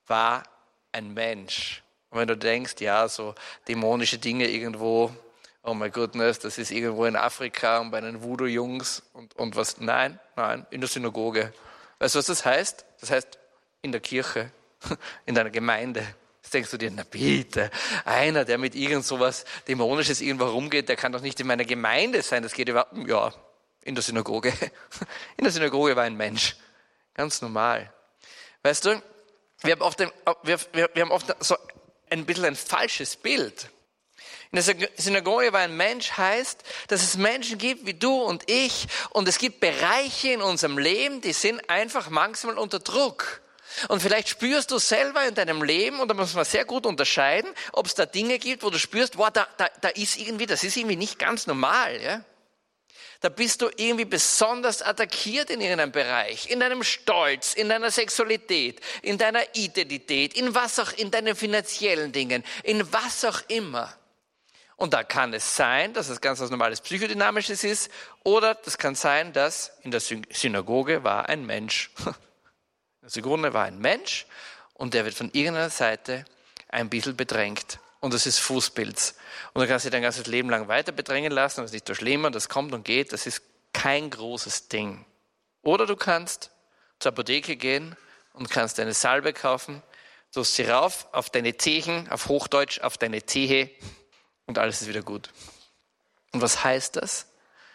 war 0.07 0.43
ein 0.91 1.13
Mensch. 1.13 1.81
Und 2.09 2.19
wenn 2.19 2.27
du 2.27 2.37
denkst, 2.37 2.75
ja, 2.79 3.07
so 3.07 3.33
dämonische 3.67 4.19
Dinge 4.19 4.47
irgendwo, 4.47 5.11
oh 5.63 5.73
my 5.73 5.89
goodness, 5.89 6.39
das 6.39 6.57
ist 6.57 6.71
irgendwo 6.71 7.05
in 7.05 7.15
Afrika 7.15 7.79
und 7.79 7.89
bei 7.89 8.01
den 8.01 8.21
Voodoo-Jungs 8.21 9.01
und, 9.13 9.35
und 9.35 9.55
was, 9.55 9.79
nein, 9.79 10.19
nein, 10.35 10.65
in 10.69 10.81
der 10.81 10.89
Synagoge. 10.89 11.53
Weißt 11.99 12.15
du, 12.15 12.19
was 12.19 12.25
das 12.25 12.45
heißt? 12.45 12.85
Das 12.99 13.09
heißt, 13.09 13.39
in 13.81 13.91
der 13.91 14.01
Kirche, 14.01 14.51
in 15.25 15.33
deiner 15.33 15.49
Gemeinde. 15.49 16.05
Jetzt 16.43 16.53
denkst 16.53 16.71
du 16.71 16.77
dir, 16.77 16.91
na 16.91 17.03
bitte, 17.03 17.71
einer, 18.03 18.43
der 18.43 18.57
mit 18.57 18.75
irgend 18.75 19.05
sowas 19.05 19.45
Dämonisches 19.67 20.19
irgendwo 20.19 20.45
rumgeht, 20.45 20.89
der 20.89 20.97
kann 20.97 21.13
doch 21.13 21.21
nicht 21.21 21.39
in 21.39 21.47
meiner 21.47 21.63
Gemeinde 21.63 22.21
sein. 22.21 22.43
Das 22.43 22.53
geht 22.53 22.67
über, 22.67 22.87
ja, 23.07 23.33
in 23.83 23.95
der 23.95 24.03
Synagoge. 24.03 24.53
In 25.37 25.43
der 25.43 25.51
Synagoge 25.51 25.95
war 25.95 26.03
ein 26.03 26.15
Mensch. 26.15 26.55
Ganz 27.13 27.41
normal. 27.41 27.91
Weißt 28.61 28.85
du, 28.85 29.01
wir 29.61 29.71
haben 29.71 29.81
oft, 29.81 29.99
wir, 29.99 30.11
wir, 30.43 30.89
wir 30.93 31.01
haben 31.01 31.11
oft 31.11 31.35
so 31.39 31.57
ein 32.09 32.25
bisschen 32.25 32.45
ein 32.45 32.55
falsches 32.55 33.15
Bild. 33.15 33.69
In 34.51 34.61
der 34.61 34.89
Synagoge 34.97 35.51
war 35.51 35.61
ein 35.61 35.75
Mensch 35.75 36.11
heißt, 36.11 36.63
dass 36.87 37.01
es 37.01 37.17
Menschen 37.17 37.57
gibt 37.57 37.85
wie 37.85 37.95
du 37.95 38.21
und 38.21 38.49
ich 38.49 38.87
und 39.09 39.27
es 39.27 39.37
gibt 39.37 39.59
Bereiche 39.59 40.33
in 40.33 40.41
unserem 40.41 40.77
Leben, 40.77 41.21
die 41.21 41.33
sind 41.33 41.69
einfach 41.69 42.09
manchmal 42.09 42.57
unter 42.57 42.79
Druck. 42.79 43.41
Und 43.87 44.01
vielleicht 44.01 44.29
spürst 44.29 44.71
du 44.71 44.77
selber 44.77 45.25
in 45.25 45.35
deinem 45.35 45.63
Leben, 45.63 45.99
und 45.99 46.07
da 46.07 46.13
muss 46.13 46.33
man 46.33 46.45
sehr 46.45 46.65
gut 46.65 46.85
unterscheiden, 46.85 47.51
ob 47.71 47.87
es 47.87 47.95
da 47.95 48.05
Dinge 48.05 48.39
gibt, 48.39 48.63
wo 48.63 48.69
du 48.69 48.79
spürst, 48.79 49.17
wow, 49.17 49.29
da, 49.31 49.47
da, 49.57 49.69
da 49.81 49.89
ist 49.89 50.17
irgendwie, 50.17 50.45
das 50.45 50.63
ist 50.63 50.77
irgendwie 50.77 50.95
nicht 50.95 51.19
ganz 51.19 51.47
normal. 51.47 52.01
Ja? 52.01 52.23
Da 53.23 53.29
bist 53.29 53.61
du 53.61 53.69
irgendwie 53.77 54.03
besonders 54.03 54.81
attackiert 54.81 55.49
in 55.49 55.61
irgendeinem 55.61 55.93
Bereich, 55.93 56.49
in 56.49 56.59
deinem 56.59 56.83
Stolz, 56.83 57.53
in 57.53 57.69
deiner 57.69 57.89
Sexualität, 57.89 58.81
in 59.01 59.17
deiner 59.17 59.43
Identität, 59.55 60.33
in 60.35 60.53
was 60.53 60.77
auch, 60.77 60.91
in 60.91 61.09
deinen 61.09 61.33
finanziellen 61.33 62.11
Dingen, 62.11 62.43
in 62.63 62.91
was 62.91 63.23
auch 63.23 63.39
immer. 63.47 63.95
Und 64.75 64.93
da 64.93 65.03
kann 65.03 65.33
es 65.33 65.55
sein, 65.55 65.93
dass 65.93 66.09
es 66.09 66.19
ganz 66.19 66.41
was 66.41 66.49
Normales 66.49 66.81
Psychodynamisches 66.81 67.63
ist, 67.63 67.89
oder 68.23 68.55
das 68.55 68.77
kann 68.77 68.95
sein, 68.95 69.31
dass 69.31 69.71
in 69.83 69.91
der 69.91 70.01
Synagoge 70.01 71.05
war 71.05 71.29
ein 71.29 71.45
Mensch. 71.45 71.91
In 73.03 73.07
der 73.07 73.11
Synagoge 73.11 73.53
war 73.53 73.65
ein 73.65 73.79
Mensch 73.79 74.25
und 74.75 74.93
der 74.93 75.03
wird 75.03 75.13
von 75.13 75.29
irgendeiner 75.33 75.69
Seite 75.69 76.23
ein 76.69 76.89
bisschen 76.89 77.17
bedrängt. 77.17 77.79
Und 77.99 78.13
das 78.13 78.25
ist 78.25 78.39
Fußpilz. 78.39 79.15
Und 79.51 79.61
du 79.61 79.67
kannst 79.67 79.83
dich 79.83 79.91
dein 79.91 80.03
ganzes 80.03 80.25
Leben 80.27 80.49
lang 80.49 80.69
weiter 80.69 80.93
bedrängen 80.93 81.33
lassen, 81.33 81.59
das 81.59 81.71
ist 81.71 81.73
nicht 81.73 81.87
so 81.89 81.95
schlimm 81.95 82.23
und 82.23 82.33
das 82.33 82.47
kommt 82.47 82.73
und 82.73 82.85
geht, 82.85 83.11
das 83.11 83.27
ist 83.27 83.41
kein 83.73 84.09
großes 84.09 84.69
Ding. 84.69 85.03
Oder 85.63 85.85
du 85.85 85.97
kannst 85.97 86.51
zur 86.99 87.11
Apotheke 87.11 87.57
gehen 87.57 87.97
und 88.31 88.49
kannst 88.49 88.79
eine 88.79 88.93
Salbe 88.93 89.33
kaufen, 89.33 89.83
tust 90.31 90.55
sie 90.55 90.63
rauf 90.63 91.05
auf 91.11 91.29
deine 91.29 91.57
Zehen, 91.57 92.09
auf 92.09 92.29
Hochdeutsch 92.29 92.79
auf 92.79 92.97
deine 92.97 93.25
Zehe 93.25 93.69
und 94.45 94.57
alles 94.57 94.81
ist 94.81 94.87
wieder 94.87 95.01
gut. 95.01 95.29
Und 96.31 96.41
was 96.41 96.63
heißt 96.63 96.95
das? 96.95 97.27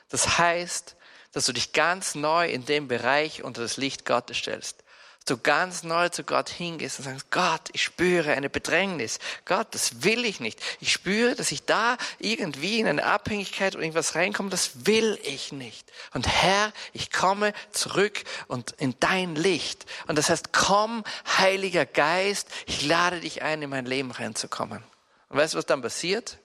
Das 0.09 0.39
heißt, 0.39 0.97
dass 1.33 1.45
du 1.45 1.53
dich 1.53 1.75
ganz 1.75 2.15
neu 2.15 2.49
in 2.49 2.65
dem 2.65 2.89
Bereich 2.89 3.43
unter 3.43 3.61
das 3.61 3.77
Licht 3.77 4.07
Gottes 4.07 4.39
stellst. 4.39 4.85
Du 5.29 5.37
ganz 5.37 5.83
neu 5.83 6.09
zu 6.09 6.25
Gott 6.25 6.49
hingehst 6.49 6.99
und 6.99 7.05
sagst, 7.05 7.31
Gott, 7.31 7.69
ich 7.73 7.83
spüre 7.83 8.33
eine 8.33 8.49
Bedrängnis. 8.49 9.19
Gott, 9.45 9.69
das 9.73 10.03
will 10.03 10.25
ich 10.25 10.41
nicht. 10.41 10.61
Ich 10.81 10.93
spüre, 10.93 11.35
dass 11.35 11.53
ich 11.53 11.65
da 11.65 11.97
irgendwie 12.19 12.81
in 12.81 12.87
eine 12.87 13.05
Abhängigkeit 13.05 13.75
oder 13.75 13.85
irgendwas 13.85 14.15
reinkomme, 14.15 14.51
das 14.51 14.87
will 14.87 15.19
ich 15.23 15.53
nicht. 15.53 15.93
Und 16.15 16.27
Herr, 16.27 16.73
ich 16.93 17.11
komme 17.11 17.53
zurück 17.73 18.25
und 18.47 18.73
in 18.79 18.95
dein 19.01 19.37
Licht. 19.37 19.87
Und 20.07 20.17
das 20.17 20.31
heißt, 20.31 20.53
komm, 20.53 21.05
Heiliger 21.39 21.87
Geist, 21.87 22.49
ich 22.67 22.87
lade 22.87 23.21
dich 23.21 23.43
ein, 23.43 23.61
in 23.63 23.71
mein 23.71 23.87
Leben 23.87 24.11
reinzukommen. 24.11 24.83
Und 25.29 25.37
weißt 25.37 25.55
du, 25.55 25.59
was 25.59 25.67
dann 25.67 25.83
passiert? 25.83 26.39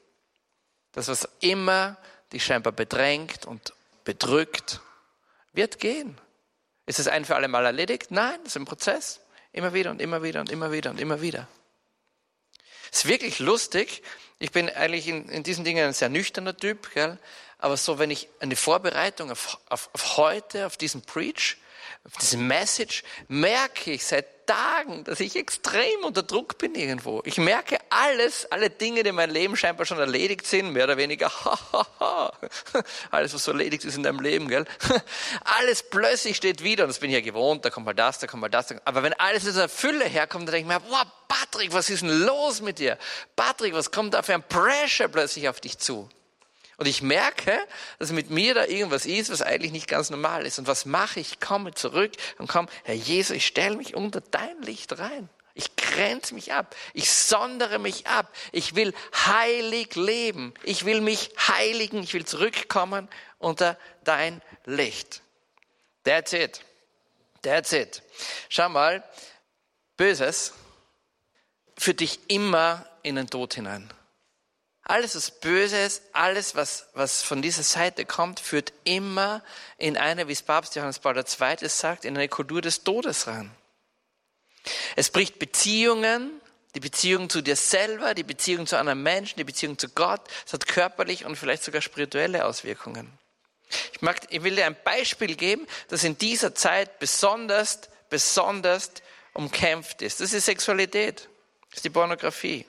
Das, 0.91 1.08
was 1.08 1.28
immer 1.39 1.98
dich 2.34 2.46
scheinbar 2.46 2.74
bedrängt 2.74 3.46
und 3.46 3.74
bedrückt, 4.04 4.82
wird 5.54 5.80
gehen. 5.80 6.17
Ist 6.86 7.00
es 7.00 7.08
ein 7.08 7.26
für 7.26 7.36
alle 7.36 7.48
Mal 7.48 7.65
erledigt? 7.65 8.12
Nein, 8.12 8.39
das 8.43 8.54
ist 8.54 8.58
ein 8.58 8.65
Prozess. 8.65 9.22
Immer 9.52 9.74
wieder 9.74 9.91
und 9.91 10.02
immer 10.02 10.24
wieder 10.24 10.41
und 10.41 10.50
immer 10.50 10.72
wieder 10.72 10.89
und 10.89 11.00
immer 11.00 11.22
wieder. 11.22 11.48
Es 12.91 13.00
ist 13.00 13.08
wirklich 13.08 13.39
lustig. 13.39 14.04
Ich 14.39 14.52
bin 14.52 14.69
eigentlich 14.69 15.08
in, 15.08 15.30
in 15.30 15.43
diesen 15.43 15.63
Dingen 15.63 15.88
ein 15.88 15.93
sehr 15.93 16.10
nüchterner 16.10 16.56
Typ, 16.56 16.93
gell? 16.93 17.17
aber 17.58 17.78
so, 17.78 17.98
wenn 17.98 18.12
ich 18.12 18.28
eine 18.39 18.58
Vorbereitung 18.58 19.32
auf, 19.32 19.58
auf, 19.69 19.89
auf 19.93 20.17
heute, 20.17 20.65
auf 20.65 20.76
diesen 20.76 21.02
Preach, 21.02 21.58
diese 22.21 22.38
Message, 22.38 23.03
merke 23.27 23.91
ich 23.91 24.06
seit 24.06 24.34
Tagen, 24.45 25.03
dass 25.03 25.19
ich 25.19 25.36
extrem 25.36 26.03
unter 26.03 26.23
Druck 26.23 26.58
bin 26.58 26.75
irgendwo. 26.75 27.21
Ich 27.25 27.38
merke 27.38 27.77
alles, 27.89 28.45
alle 28.51 28.69
Dinge, 28.69 29.03
die 29.03 29.10
in 29.10 29.15
meinem 29.15 29.34
Leben 29.34 29.56
scheinbar 29.56 29.86
schon 29.86 29.99
erledigt 29.99 30.45
sind, 30.45 30.73
mehr 30.73 30.86
oder 30.86 30.97
weniger, 30.97 31.32
alles, 33.12 33.34
was 33.34 33.43
so 33.43 33.51
erledigt 33.51 33.86
ist 33.86 33.95
in 33.95 34.03
deinem 34.03 34.19
Leben, 34.19 34.47
gell? 34.47 34.65
Alles 35.43 35.84
plötzlich 35.84 36.38
steht 36.38 36.63
wieder, 36.63 36.84
und 36.84 36.89
das 36.89 36.99
bin 36.99 37.10
ich 37.10 37.15
ja 37.15 37.21
gewohnt, 37.21 37.65
da 37.65 37.69
kommt 37.69 37.86
mal 37.86 37.93
das, 37.93 38.19
da 38.19 38.27
kommt 38.27 38.41
mal 38.41 38.49
das. 38.49 38.73
Aber 38.86 39.03
wenn 39.03 39.13
alles 39.13 39.45
in 39.45 39.56
der 39.56 39.69
Fülle 39.69 40.06
herkommt, 40.06 40.47
dann 40.47 40.53
denke 40.53 40.73
ich 40.73 40.79
mir, 40.79 40.91
wow, 40.91 41.06
Patrick, 41.27 41.73
was 41.73 41.89
ist 41.89 42.01
denn 42.01 42.10
los 42.10 42.62
mit 42.62 42.79
dir? 42.79 42.97
Patrick, 43.36 43.73
was 43.73 43.91
kommt 43.91 44.13
da 44.13 44.21
für 44.21 44.34
ein 44.34 44.43
Pressure 44.43 45.08
plötzlich 45.08 45.49
auf 45.49 45.60
dich 45.60 45.77
zu? 45.77 46.10
Und 46.77 46.88
ich 46.88 47.01
merke, 47.01 47.57
dass 47.99 48.12
mit 48.12 48.29
mir 48.29 48.55
da 48.55 48.65
irgendwas 48.65 49.05
ist, 49.05 49.31
was 49.31 49.41
eigentlich 49.41 49.71
nicht 49.71 49.88
ganz 49.88 50.09
normal 50.09 50.45
ist. 50.45 50.59
Und 50.59 50.67
was 50.67 50.86
mache 50.86 51.19
ich? 51.19 51.39
Komme 51.39 51.73
zurück 51.73 52.12
und 52.38 52.47
komme, 52.47 52.67
Herr 52.83 52.95
Jesus, 52.95 53.38
ich 53.38 53.45
stelle 53.45 53.77
mich 53.77 53.95
unter 53.95 54.21
dein 54.21 54.62
Licht 54.62 54.97
rein. 54.97 55.29
Ich 55.55 55.75
grenze 55.75 56.33
mich 56.33 56.51
ab. 56.51 56.75
Ich 56.93 57.12
sondere 57.12 57.77
mich 57.77 58.07
ab. 58.07 58.33
Ich 58.51 58.75
will 58.75 58.93
heilig 59.13 59.95
leben. 59.95 60.53
Ich 60.63 60.86
will 60.86 61.01
mich 61.01 61.29
heiligen. 61.47 62.01
Ich 62.01 62.13
will 62.15 62.25
zurückkommen 62.25 63.07
unter 63.38 63.77
dein 64.03 64.41
Licht. 64.65 65.21
That's 66.03 66.33
it. 66.33 66.62
That's 67.43 67.71
it. 67.71 68.01
Schau 68.49 68.69
mal, 68.69 69.03
Böses 69.95 70.53
führt 71.77 71.99
dich 71.99 72.19
immer 72.29 72.88
in 73.03 73.15
den 73.15 73.27
Tod 73.27 73.53
hinein. 73.53 73.91
Alles, 74.86 75.15
was 75.15 75.32
Böses, 75.32 76.02
alles, 76.12 76.56
was, 76.56 76.88
was 76.93 77.24
von 77.24 77.41
dieser 77.41 77.63
Seite 77.63 78.06
kommt, 78.06 78.41
führt 78.41 78.74
immer 78.84 79.41
in 79.78 79.96
eine, 79.98 80.28
wie 80.28 80.34
es 80.34 80.41
Papst 80.41 80.76
Johannes 80.76 81.00
Paul 81.00 81.17
II. 81.17 81.69
sagt, 81.69 82.04
in 82.04 82.17
eine 82.17 82.28
Kultur 82.28 82.62
des 82.62 82.84
Todes 82.84 83.28
rein. 83.28 83.50
Es 84.96 85.10
bricht 85.10 85.39
Beziehungen, 85.39 86.41
die 86.76 86.80
Beziehung 86.80 87.30
zu 87.30 87.41
dir 87.41 87.56
selber, 87.56 88.13
die 88.13 88.24
Beziehung 88.24 88.67
zu 88.67 88.78
anderen 88.78 89.04
Menschen, 89.04 89.38
die 89.38 89.43
Beziehung 89.43 89.78
zu 89.78 89.89
Gott. 89.89 90.22
Es 90.46 90.54
hat 90.54 90.67
körperlich 90.67 91.24
und 91.24 91.38
vielleicht 91.38 91.63
sogar 91.63 91.82
spirituelle 91.82 92.46
Auswirkungen. 92.46 93.12
Ich, 93.93 94.02
mag, 94.02 94.19
ich 94.30 94.43
will 94.43 94.56
dir 94.56 94.65
ein 94.65 94.78
Beispiel 94.84 95.36
geben, 95.36 95.65
das 95.88 96.04
in 96.04 96.17
dieser 96.17 96.56
Zeit 96.56 97.00
besonders, 97.00 97.82
besonders 98.10 98.91
umkämpft 99.34 100.02
ist. 100.02 100.19
Das 100.19 100.34
ist 100.34 100.46
Sexualität. 100.46 101.30
Das 101.69 101.78
ist 101.78 101.86
die 101.86 101.89
Pornografie. 101.89 102.65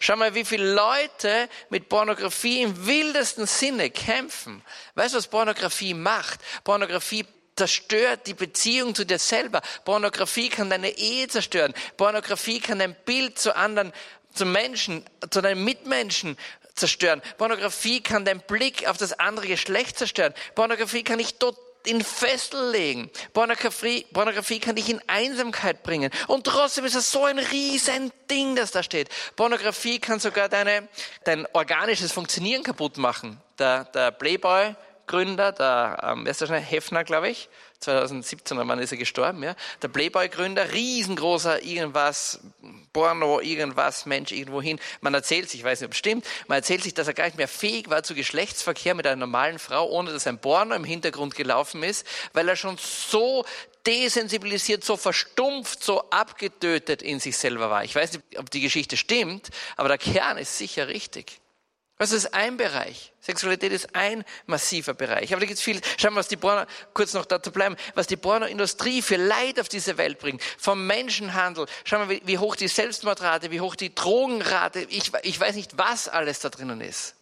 Schau 0.00 0.16
mal, 0.16 0.34
wie 0.34 0.44
viele 0.44 0.72
Leute 0.72 1.48
mit 1.70 1.88
Pornografie 1.88 2.62
im 2.62 2.86
wildesten 2.86 3.46
Sinne 3.46 3.90
kämpfen. 3.90 4.62
Weißt 4.94 5.14
du, 5.14 5.18
was 5.18 5.26
Pornografie 5.26 5.94
macht? 5.94 6.40
Pornografie 6.64 7.26
zerstört 7.56 8.26
die 8.26 8.34
Beziehung 8.34 8.94
zu 8.94 9.04
dir 9.04 9.18
selber. 9.18 9.62
Pornografie 9.84 10.48
kann 10.48 10.70
deine 10.70 10.90
Ehe 10.90 11.26
zerstören. 11.28 11.74
Pornografie 11.96 12.60
kann 12.60 12.78
dein 12.78 12.94
Bild 13.04 13.38
zu 13.38 13.56
anderen, 13.56 13.92
zu 14.34 14.44
Menschen, 14.44 15.04
zu 15.30 15.40
deinen 15.40 15.64
Mitmenschen 15.64 16.36
zerstören. 16.74 17.22
Pornografie 17.38 18.02
kann 18.02 18.24
deinen 18.24 18.42
Blick 18.42 18.86
auf 18.86 18.98
das 18.98 19.18
andere 19.18 19.46
Geschlecht 19.48 19.98
zerstören. 19.98 20.34
Pornografie 20.54 21.02
kann 21.02 21.18
dich 21.18 21.36
total 21.36 21.65
in 21.86 22.02
Fessel 22.02 22.70
legen. 22.70 23.10
Pornografie, 23.32 24.06
Pornografie 24.12 24.58
kann 24.58 24.76
dich 24.76 24.90
in 24.90 25.00
Einsamkeit 25.06 25.82
bringen. 25.82 26.10
Und 26.26 26.44
trotzdem 26.44 26.84
ist 26.84 26.94
es 26.94 27.10
so 27.10 27.24
ein 27.24 27.38
riesen 27.38 28.12
Ding, 28.30 28.56
das 28.56 28.70
da 28.70 28.82
steht. 28.82 29.08
Pornografie 29.36 29.98
kann 29.98 30.20
sogar 30.20 30.48
deine, 30.48 30.88
dein 31.24 31.46
organisches 31.52 32.12
Funktionieren 32.12 32.62
kaputt 32.62 32.98
machen. 32.98 33.40
Der, 33.58 33.84
der 33.84 34.10
Playboy 34.10 34.74
Gründer, 35.06 35.52
der, 35.52 35.98
ähm, 36.02 36.24
wer 36.24 36.30
ist 36.30 36.40
der 36.40 36.46
schnell? 36.46 36.60
Hefner, 36.60 37.04
glaube 37.04 37.28
ich, 37.28 37.48
2017, 37.80 38.58
wann 38.58 38.78
ist 38.78 38.92
er 38.92 38.98
gestorben, 38.98 39.42
ja? 39.42 39.54
Der 39.82 39.88
Playboy-Gründer, 39.88 40.72
riesengroßer 40.72 41.62
irgendwas, 41.62 42.40
Porno, 42.92 43.40
irgendwas, 43.40 44.06
Mensch, 44.06 44.32
irgendwohin. 44.32 44.80
Man 45.00 45.14
erzählt 45.14 45.48
sich, 45.48 45.60
ich 45.60 45.64
weiß 45.64 45.80
nicht, 45.80 45.86
ob 45.86 45.92
es 45.92 45.98
stimmt, 45.98 46.26
man 46.48 46.56
erzählt 46.56 46.82
sich, 46.82 46.94
dass 46.94 47.06
er 47.06 47.14
gar 47.14 47.26
nicht 47.26 47.36
mehr 47.36 47.48
fähig 47.48 47.90
war 47.90 48.02
zu 48.02 48.14
Geschlechtsverkehr 48.14 48.94
mit 48.94 49.06
einer 49.06 49.16
normalen 49.16 49.58
Frau, 49.58 49.88
ohne 49.88 50.12
dass 50.12 50.26
ein 50.26 50.40
Porno 50.40 50.74
im 50.74 50.84
Hintergrund 50.84 51.34
gelaufen 51.34 51.82
ist, 51.82 52.06
weil 52.32 52.48
er 52.48 52.56
schon 52.56 52.76
so 52.78 53.44
desensibilisiert, 53.86 54.84
so 54.84 54.96
verstumpft, 54.96 55.82
so 55.84 56.10
abgetötet 56.10 57.02
in 57.02 57.20
sich 57.20 57.36
selber 57.36 57.70
war. 57.70 57.84
Ich 57.84 57.94
weiß 57.94 58.14
nicht, 58.14 58.38
ob 58.38 58.50
die 58.50 58.60
Geschichte 58.60 58.96
stimmt, 58.96 59.50
aber 59.76 59.88
der 59.88 59.98
Kern 59.98 60.38
ist 60.38 60.58
sicher 60.58 60.88
richtig. 60.88 61.40
Das 61.98 62.12
ist 62.12 62.34
ein 62.34 62.56
Bereich. 62.56 63.12
Sexualität 63.26 63.72
ist 63.72 63.92
ein 63.92 64.24
massiver 64.46 64.94
Bereich. 64.94 65.32
Aber 65.32 65.40
da 65.40 65.46
gibt 65.46 65.58
es 65.58 65.64
viel. 65.64 65.80
Schauen 65.98 66.14
wir, 66.14 66.20
was 66.20 66.28
die 66.28 66.36
Porno, 66.36 66.64
kurz 66.94 67.12
noch 67.12 67.26
dazu 67.26 67.50
bleiben, 67.50 67.76
was 67.96 68.06
die 68.06 68.16
Pornoindustrie 68.16 69.02
für 69.02 69.16
Leid 69.16 69.58
auf 69.58 69.68
diese 69.68 69.98
Welt 69.98 70.20
bringt. 70.20 70.40
Vom 70.56 70.86
Menschenhandel. 70.86 71.66
Schauen 71.84 72.08
wir, 72.08 72.20
wie 72.24 72.38
hoch 72.38 72.54
die 72.54 72.68
Selbstmordrate, 72.68 73.50
wie 73.50 73.60
hoch 73.60 73.74
die 73.74 73.92
Drogenrate. 73.92 74.86
Ich, 74.90 75.10
ich 75.22 75.40
weiß 75.40 75.56
nicht, 75.56 75.76
was 75.76 76.06
alles 76.06 76.38
da 76.38 76.50
drinnen 76.50 76.80
ist. 76.80 77.16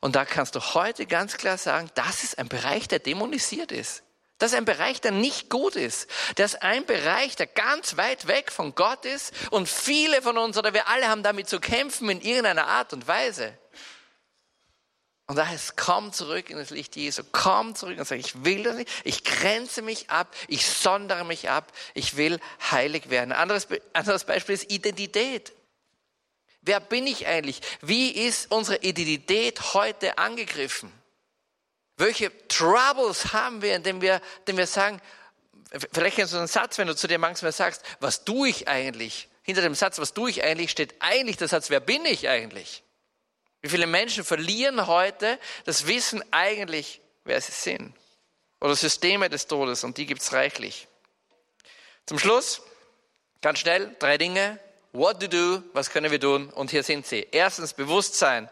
Und 0.00 0.16
da 0.16 0.24
kannst 0.24 0.56
du 0.56 0.60
heute 0.60 1.06
ganz 1.06 1.36
klar 1.36 1.58
sagen, 1.58 1.92
das 1.94 2.24
ist 2.24 2.38
ein 2.38 2.48
Bereich, 2.48 2.88
der 2.88 2.98
dämonisiert 2.98 3.70
ist. 3.70 4.02
Das 4.38 4.50
ist 4.50 4.58
ein 4.58 4.64
Bereich, 4.64 5.00
der 5.00 5.12
nicht 5.12 5.48
gut 5.48 5.76
ist. 5.76 6.10
Das 6.34 6.54
ist 6.54 6.62
ein 6.62 6.84
Bereich, 6.86 7.36
der 7.36 7.46
ganz 7.46 7.96
weit 7.96 8.26
weg 8.26 8.50
von 8.50 8.74
Gott 8.74 9.04
ist. 9.04 9.32
Und 9.50 9.68
viele 9.68 10.22
von 10.22 10.38
uns 10.38 10.58
oder 10.58 10.74
wir 10.74 10.88
alle 10.88 11.06
haben 11.06 11.22
damit 11.22 11.48
zu 11.48 11.60
kämpfen 11.60 12.10
in 12.10 12.20
irgendeiner 12.20 12.66
Art 12.66 12.92
und 12.92 13.06
Weise. 13.06 13.56
Und 15.28 15.36
da 15.36 15.46
heißt, 15.46 15.76
komm 15.76 16.12
zurück 16.12 16.50
in 16.50 16.56
das 16.56 16.70
Licht 16.70 16.94
Jesu, 16.94 17.22
komm 17.32 17.74
zurück 17.74 17.98
und 17.98 18.06
sag, 18.06 18.18
ich 18.18 18.44
will 18.44 18.62
das 18.62 18.76
nicht, 18.76 18.90
ich 19.02 19.24
grenze 19.24 19.82
mich 19.82 20.08
ab, 20.08 20.32
ich 20.46 20.64
sondere 20.64 21.24
mich 21.24 21.50
ab, 21.50 21.72
ich 21.94 22.16
will 22.16 22.38
heilig 22.70 23.10
werden. 23.10 23.32
Anderes, 23.32 23.66
anderes 23.92 24.24
Beispiel 24.24 24.54
ist 24.54 24.70
Identität. 24.70 25.52
Wer 26.62 26.78
bin 26.78 27.08
ich 27.08 27.26
eigentlich? 27.26 27.60
Wie 27.80 28.10
ist 28.10 28.52
unsere 28.52 28.78
Identität 28.82 29.74
heute 29.74 30.18
angegriffen? 30.18 30.92
Welche 31.96 32.30
Troubles 32.46 33.32
haben 33.32 33.62
wir, 33.62 33.74
indem 33.74 34.00
wir, 34.00 34.20
indem 34.40 34.58
wir 34.58 34.66
sagen, 34.66 35.00
vielleicht 35.92 36.16
kennst 36.16 36.34
du 36.34 36.38
einen 36.38 36.46
Satz, 36.46 36.78
wenn 36.78 36.86
du 36.86 36.94
zu 36.94 37.08
dir 37.08 37.18
manchmal 37.18 37.52
sagst, 37.52 37.82
was 37.98 38.24
tue 38.24 38.48
ich 38.48 38.68
eigentlich? 38.68 39.28
Hinter 39.42 39.62
dem 39.62 39.74
Satz, 39.74 39.98
was 39.98 40.12
tue 40.12 40.30
ich 40.30 40.44
eigentlich, 40.44 40.70
steht 40.70 40.94
eigentlich 41.00 41.36
der 41.36 41.48
Satz, 41.48 41.70
wer 41.70 41.80
bin 41.80 42.04
ich 42.04 42.28
eigentlich? 42.28 42.84
Wie 43.66 43.70
viele 43.70 43.88
Menschen 43.88 44.24
verlieren 44.24 44.86
heute 44.86 45.40
das 45.64 45.88
Wissen 45.88 46.22
eigentlich, 46.30 47.00
wer 47.24 47.40
sie 47.40 47.50
sind? 47.50 47.92
Oder 48.60 48.76
Systeme 48.76 49.28
des 49.28 49.48
Todes 49.48 49.82
und 49.82 49.98
die 49.98 50.06
gibt 50.06 50.22
es 50.22 50.32
reichlich. 50.32 50.86
Zum 52.06 52.20
Schluss, 52.20 52.62
ganz 53.40 53.58
schnell, 53.58 53.96
drei 53.98 54.18
Dinge. 54.18 54.60
What 54.92 55.18
to 55.20 55.26
do, 55.26 55.64
was 55.72 55.90
können 55.90 56.12
wir 56.12 56.20
tun? 56.20 56.48
Und 56.50 56.70
hier 56.70 56.84
sind 56.84 57.08
sie. 57.08 57.26
Erstens 57.32 57.72
Bewusstsein 57.72 58.48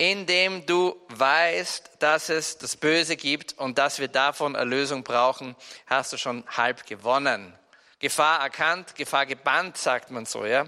indem 0.00 0.64
du 0.66 0.94
weißt, 1.08 1.90
dass 1.98 2.28
es 2.28 2.58
das 2.58 2.76
Böse 2.76 3.16
gibt 3.16 3.58
und 3.58 3.76
dass 3.76 3.98
wir 3.98 4.06
davon 4.06 4.54
Erlösung 4.54 5.02
brauchen, 5.02 5.56
hast 5.86 6.12
du 6.12 6.16
schon 6.16 6.44
halb 6.46 6.86
gewonnen. 6.86 7.52
Gefahr 7.98 8.40
erkannt, 8.40 8.94
Gefahr 8.94 9.26
gebannt, 9.26 9.76
sagt 9.76 10.12
man 10.12 10.26
so, 10.26 10.46
ja. 10.46 10.66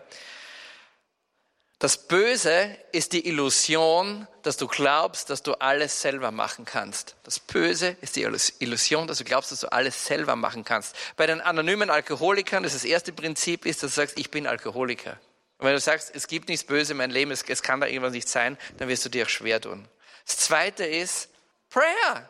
Das 1.81 1.97
Böse 1.97 2.77
ist 2.93 3.15
die 3.15 3.27
Illusion, 3.27 4.29
dass 4.43 4.59
du 4.59 4.67
glaubst, 4.67 5.31
dass 5.31 5.43
du 5.43 5.55
alles 5.55 6.03
selber 6.03 6.31
machen 6.31 6.67
kannst. 6.67 7.17
Das 7.23 7.41
Böse 7.41 7.97
ist 8.03 8.17
die 8.17 8.29
Illusion, 8.59 9.07
dass 9.07 9.17
du 9.17 9.25
glaubst, 9.25 9.51
dass 9.51 9.61
du 9.61 9.73
alles 9.73 10.05
selber 10.05 10.37
machen 10.37 10.63
kannst. 10.63 10.95
Bei 11.17 11.27
den 11.27 11.41
anonymen 11.41 11.89
Alkoholikern, 11.89 12.65
das, 12.65 12.75
das 12.75 12.85
erste 12.85 13.15
Prinzip 13.15 13.65
ist, 13.65 13.83
dass 13.83 13.93
du 13.93 13.97
sagst, 13.97 14.19
ich 14.19 14.31
bin 14.31 14.47
Alkoholiker. 14.47 15.19
Und 15.57 15.69
wenn 15.69 15.73
du 15.73 15.81
sagst, 15.81 16.15
es 16.15 16.27
gibt 16.27 16.51
nichts 16.51 16.67
Böse 16.67 16.93
in 16.93 16.99
meinem 16.99 17.13
Leben, 17.13 17.31
es, 17.31 17.45
es 17.49 17.63
kann 17.63 17.81
da 17.81 17.87
irgendwas 17.87 18.13
nicht 18.13 18.29
sein, 18.29 18.59
dann 18.77 18.89
wirst 18.89 19.07
du 19.07 19.09
dir 19.09 19.25
auch 19.25 19.31
schwer 19.31 19.59
tun. 19.59 19.89
Das 20.27 20.37
zweite 20.37 20.85
ist 20.85 21.31
Prayer. 21.71 22.29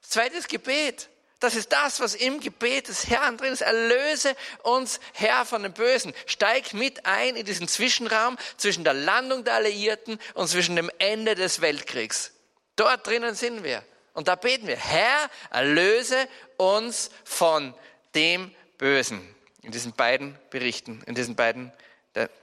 Das 0.00 0.08
zweite 0.08 0.36
ist 0.38 0.48
Gebet. 0.48 1.10
Das 1.40 1.54
ist 1.54 1.70
das, 1.70 2.00
was 2.00 2.14
im 2.14 2.40
Gebet 2.40 2.88
des 2.88 3.08
Herrn 3.08 3.36
drin 3.36 3.52
ist. 3.52 3.60
Erlöse 3.60 4.34
uns, 4.62 5.00
Herr, 5.12 5.44
von 5.44 5.62
dem 5.62 5.72
Bösen. 5.72 6.14
Steig 6.24 6.72
mit 6.72 7.04
ein 7.04 7.36
in 7.36 7.44
diesen 7.44 7.68
Zwischenraum 7.68 8.38
zwischen 8.56 8.84
der 8.84 8.94
Landung 8.94 9.44
der 9.44 9.54
Alliierten 9.54 10.18
und 10.34 10.48
zwischen 10.48 10.76
dem 10.76 10.90
Ende 10.98 11.34
des 11.34 11.60
Weltkriegs. 11.60 12.32
Dort 12.76 13.06
drinnen 13.06 13.34
sind 13.34 13.64
wir. 13.64 13.82
Und 14.14 14.28
da 14.28 14.34
beten 14.34 14.66
wir, 14.66 14.76
Herr, 14.76 15.30
erlöse 15.50 16.26
uns 16.56 17.10
von 17.24 17.74
dem 18.14 18.54
Bösen. 18.78 19.20
In 19.62 19.72
diesen 19.72 19.92
beiden 19.92 20.38
Berichten, 20.50 21.02
in 21.06 21.14
diesen 21.14 21.36
beiden 21.36 21.70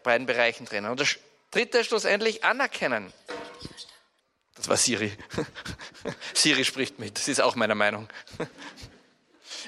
beiden 0.04 0.28
Bereichen 0.28 0.66
drin. 0.66 0.86
Und 0.86 1.00
das 1.00 1.18
dritte 1.52 1.84
schlussendlich 1.84 2.44
anerkennen. 2.44 3.12
Das 4.56 4.68
war 4.70 4.78
Siri. 4.78 5.12
Siri 6.34 6.64
spricht 6.64 7.00
mit, 7.00 7.18
das 7.18 7.28
ist 7.28 7.42
auch 7.42 7.56
meiner 7.56 7.76
Meinung. 7.76 8.08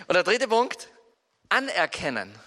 Und 0.07 0.13
der 0.13 0.23
dritte 0.23 0.47
Punkt, 0.47 0.89
anerkennen. 1.49 2.37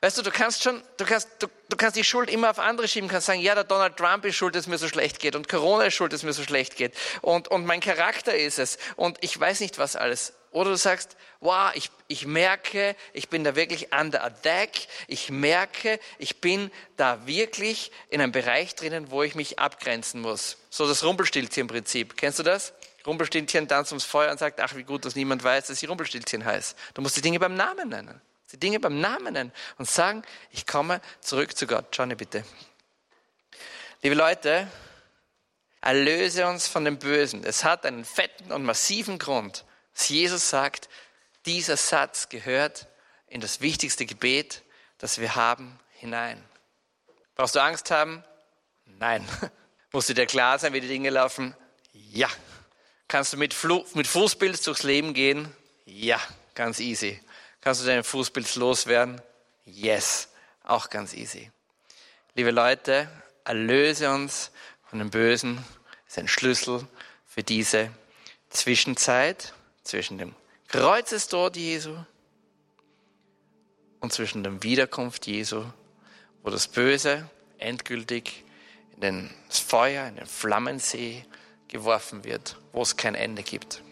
Weißt 0.00 0.18
du, 0.18 0.22
du 0.22 0.32
kannst 0.32 0.64
schon, 0.64 0.82
du 0.96 1.04
kannst, 1.04 1.28
du, 1.38 1.46
du 1.68 1.76
kannst 1.76 1.96
die 1.96 2.02
Schuld 2.02 2.28
immer 2.28 2.50
auf 2.50 2.58
andere 2.58 2.88
schieben, 2.88 3.08
kannst 3.08 3.28
sagen, 3.28 3.40
ja, 3.40 3.54
der 3.54 3.62
Donald 3.62 3.96
Trump 3.96 4.24
ist 4.24 4.34
schuld, 4.34 4.56
dass 4.56 4.66
mir 4.66 4.76
so 4.76 4.88
schlecht 4.88 5.20
geht 5.20 5.36
und 5.36 5.48
Corona 5.48 5.84
ist 5.84 5.94
schuld, 5.94 6.12
dass 6.12 6.24
mir 6.24 6.32
so 6.32 6.42
schlecht 6.42 6.76
geht 6.76 6.96
und, 7.20 7.46
und 7.48 7.66
mein 7.66 7.80
Charakter 7.80 8.36
ist 8.36 8.58
es 8.58 8.78
und 8.96 9.18
ich 9.20 9.38
weiß 9.38 9.60
nicht 9.60 9.78
was 9.78 9.94
alles. 9.94 10.34
Oder 10.52 10.70
du 10.70 10.76
sagst, 10.76 11.16
wow, 11.40 11.70
ich, 11.74 11.90
ich 12.08 12.26
merke, 12.26 12.94
ich 13.14 13.30
bin 13.30 13.42
da 13.42 13.56
wirklich 13.56 13.92
under 13.92 14.22
attack. 14.22 14.70
Ich 15.08 15.30
merke, 15.30 15.98
ich 16.18 16.42
bin 16.42 16.70
da 16.98 17.26
wirklich 17.26 17.90
in 18.10 18.20
einem 18.20 18.32
Bereich 18.32 18.74
drinnen, 18.74 19.10
wo 19.10 19.22
ich 19.22 19.34
mich 19.34 19.58
abgrenzen 19.58 20.20
muss. 20.20 20.58
So 20.68 20.86
das 20.86 21.02
Rumpelstilzchen-Prinzip. 21.04 22.18
Kennst 22.18 22.38
du 22.38 22.42
das? 22.42 22.74
Rumpelstilzchen 23.06 23.66
tanzt 23.66 23.92
ums 23.92 24.04
Feuer 24.04 24.30
und 24.30 24.38
sagt, 24.38 24.60
ach, 24.60 24.76
wie 24.76 24.84
gut, 24.84 25.06
dass 25.06 25.16
niemand 25.16 25.42
weiß, 25.42 25.68
dass 25.68 25.80
sie 25.80 25.86
Rumpelstilzchen 25.86 26.44
heißt. 26.44 26.76
Du 26.94 27.00
musst 27.00 27.16
die 27.16 27.22
Dinge 27.22 27.40
beim 27.40 27.54
Namen 27.54 27.88
nennen. 27.88 28.20
Die 28.52 28.60
Dinge 28.60 28.78
beim 28.78 29.00
Namen 29.00 29.32
nennen 29.32 29.52
und 29.78 29.88
sagen, 29.88 30.22
ich 30.50 30.66
komme 30.66 31.00
zurück 31.20 31.56
zu 31.56 31.66
Gott. 31.66 31.86
Johnny, 31.94 32.14
bitte. 32.14 32.44
Liebe 34.02 34.14
Leute, 34.14 34.68
erlöse 35.80 36.46
uns 36.46 36.68
von 36.68 36.84
dem 36.84 36.98
Bösen. 36.98 37.42
Es 37.42 37.64
hat 37.64 37.86
einen 37.86 38.04
fetten 38.04 38.52
und 38.52 38.64
massiven 38.64 39.18
Grund 39.18 39.64
dass 39.94 40.08
Jesus 40.08 40.48
sagt, 40.48 40.88
dieser 41.46 41.76
Satz 41.76 42.28
gehört 42.28 42.86
in 43.26 43.40
das 43.40 43.60
wichtigste 43.60 44.06
Gebet, 44.06 44.62
das 44.98 45.18
wir 45.18 45.34
haben, 45.34 45.78
hinein. 45.92 46.42
Brauchst 47.34 47.54
du 47.54 47.60
Angst 47.60 47.90
haben? 47.90 48.22
Nein. 48.84 49.26
Musst 49.92 50.08
du 50.08 50.14
dir 50.14 50.26
klar 50.26 50.58
sein, 50.58 50.72
wie 50.72 50.80
die 50.80 50.88
Dinge 50.88 51.10
laufen? 51.10 51.54
Ja. 51.92 52.28
Kannst 53.08 53.32
du 53.32 53.36
mit, 53.36 53.52
Flu 53.52 53.84
mit 53.94 54.06
Fußpilz 54.06 54.62
durchs 54.62 54.84
Leben 54.84 55.12
gehen? 55.12 55.54
Ja, 55.84 56.20
ganz 56.54 56.80
easy. 56.80 57.20
Kannst 57.60 57.82
du 57.82 57.86
deinen 57.86 58.04
Fußpilz 58.04 58.56
loswerden? 58.56 59.20
Yes, 59.64 60.28
auch 60.64 60.88
ganz 60.88 61.12
easy. 61.12 61.50
Liebe 62.34 62.50
Leute, 62.50 63.10
erlöse 63.44 64.10
uns 64.10 64.50
von 64.88 64.98
dem 64.98 65.10
Bösen, 65.10 65.56
das 66.04 66.14
ist 66.14 66.18
ein 66.18 66.28
Schlüssel 66.28 66.86
für 67.26 67.42
diese 67.42 67.90
Zwischenzeit 68.50 69.52
zwischen 69.84 70.18
dem 70.18 70.34
Kreuzestod 70.68 71.56
Jesu 71.56 71.96
und 74.00 74.12
zwischen 74.12 74.42
der 74.42 74.62
Wiederkunft 74.62 75.26
Jesu, 75.26 75.64
wo 76.42 76.50
das 76.50 76.68
Böse 76.68 77.28
endgültig 77.58 78.44
in 78.94 79.00
den 79.00 79.30
Feuer, 79.48 80.08
in 80.08 80.16
den 80.16 80.26
Flammensee 80.26 81.24
geworfen 81.68 82.24
wird, 82.24 82.58
wo 82.72 82.82
es 82.82 82.96
kein 82.96 83.14
Ende 83.14 83.42
gibt. 83.42 83.82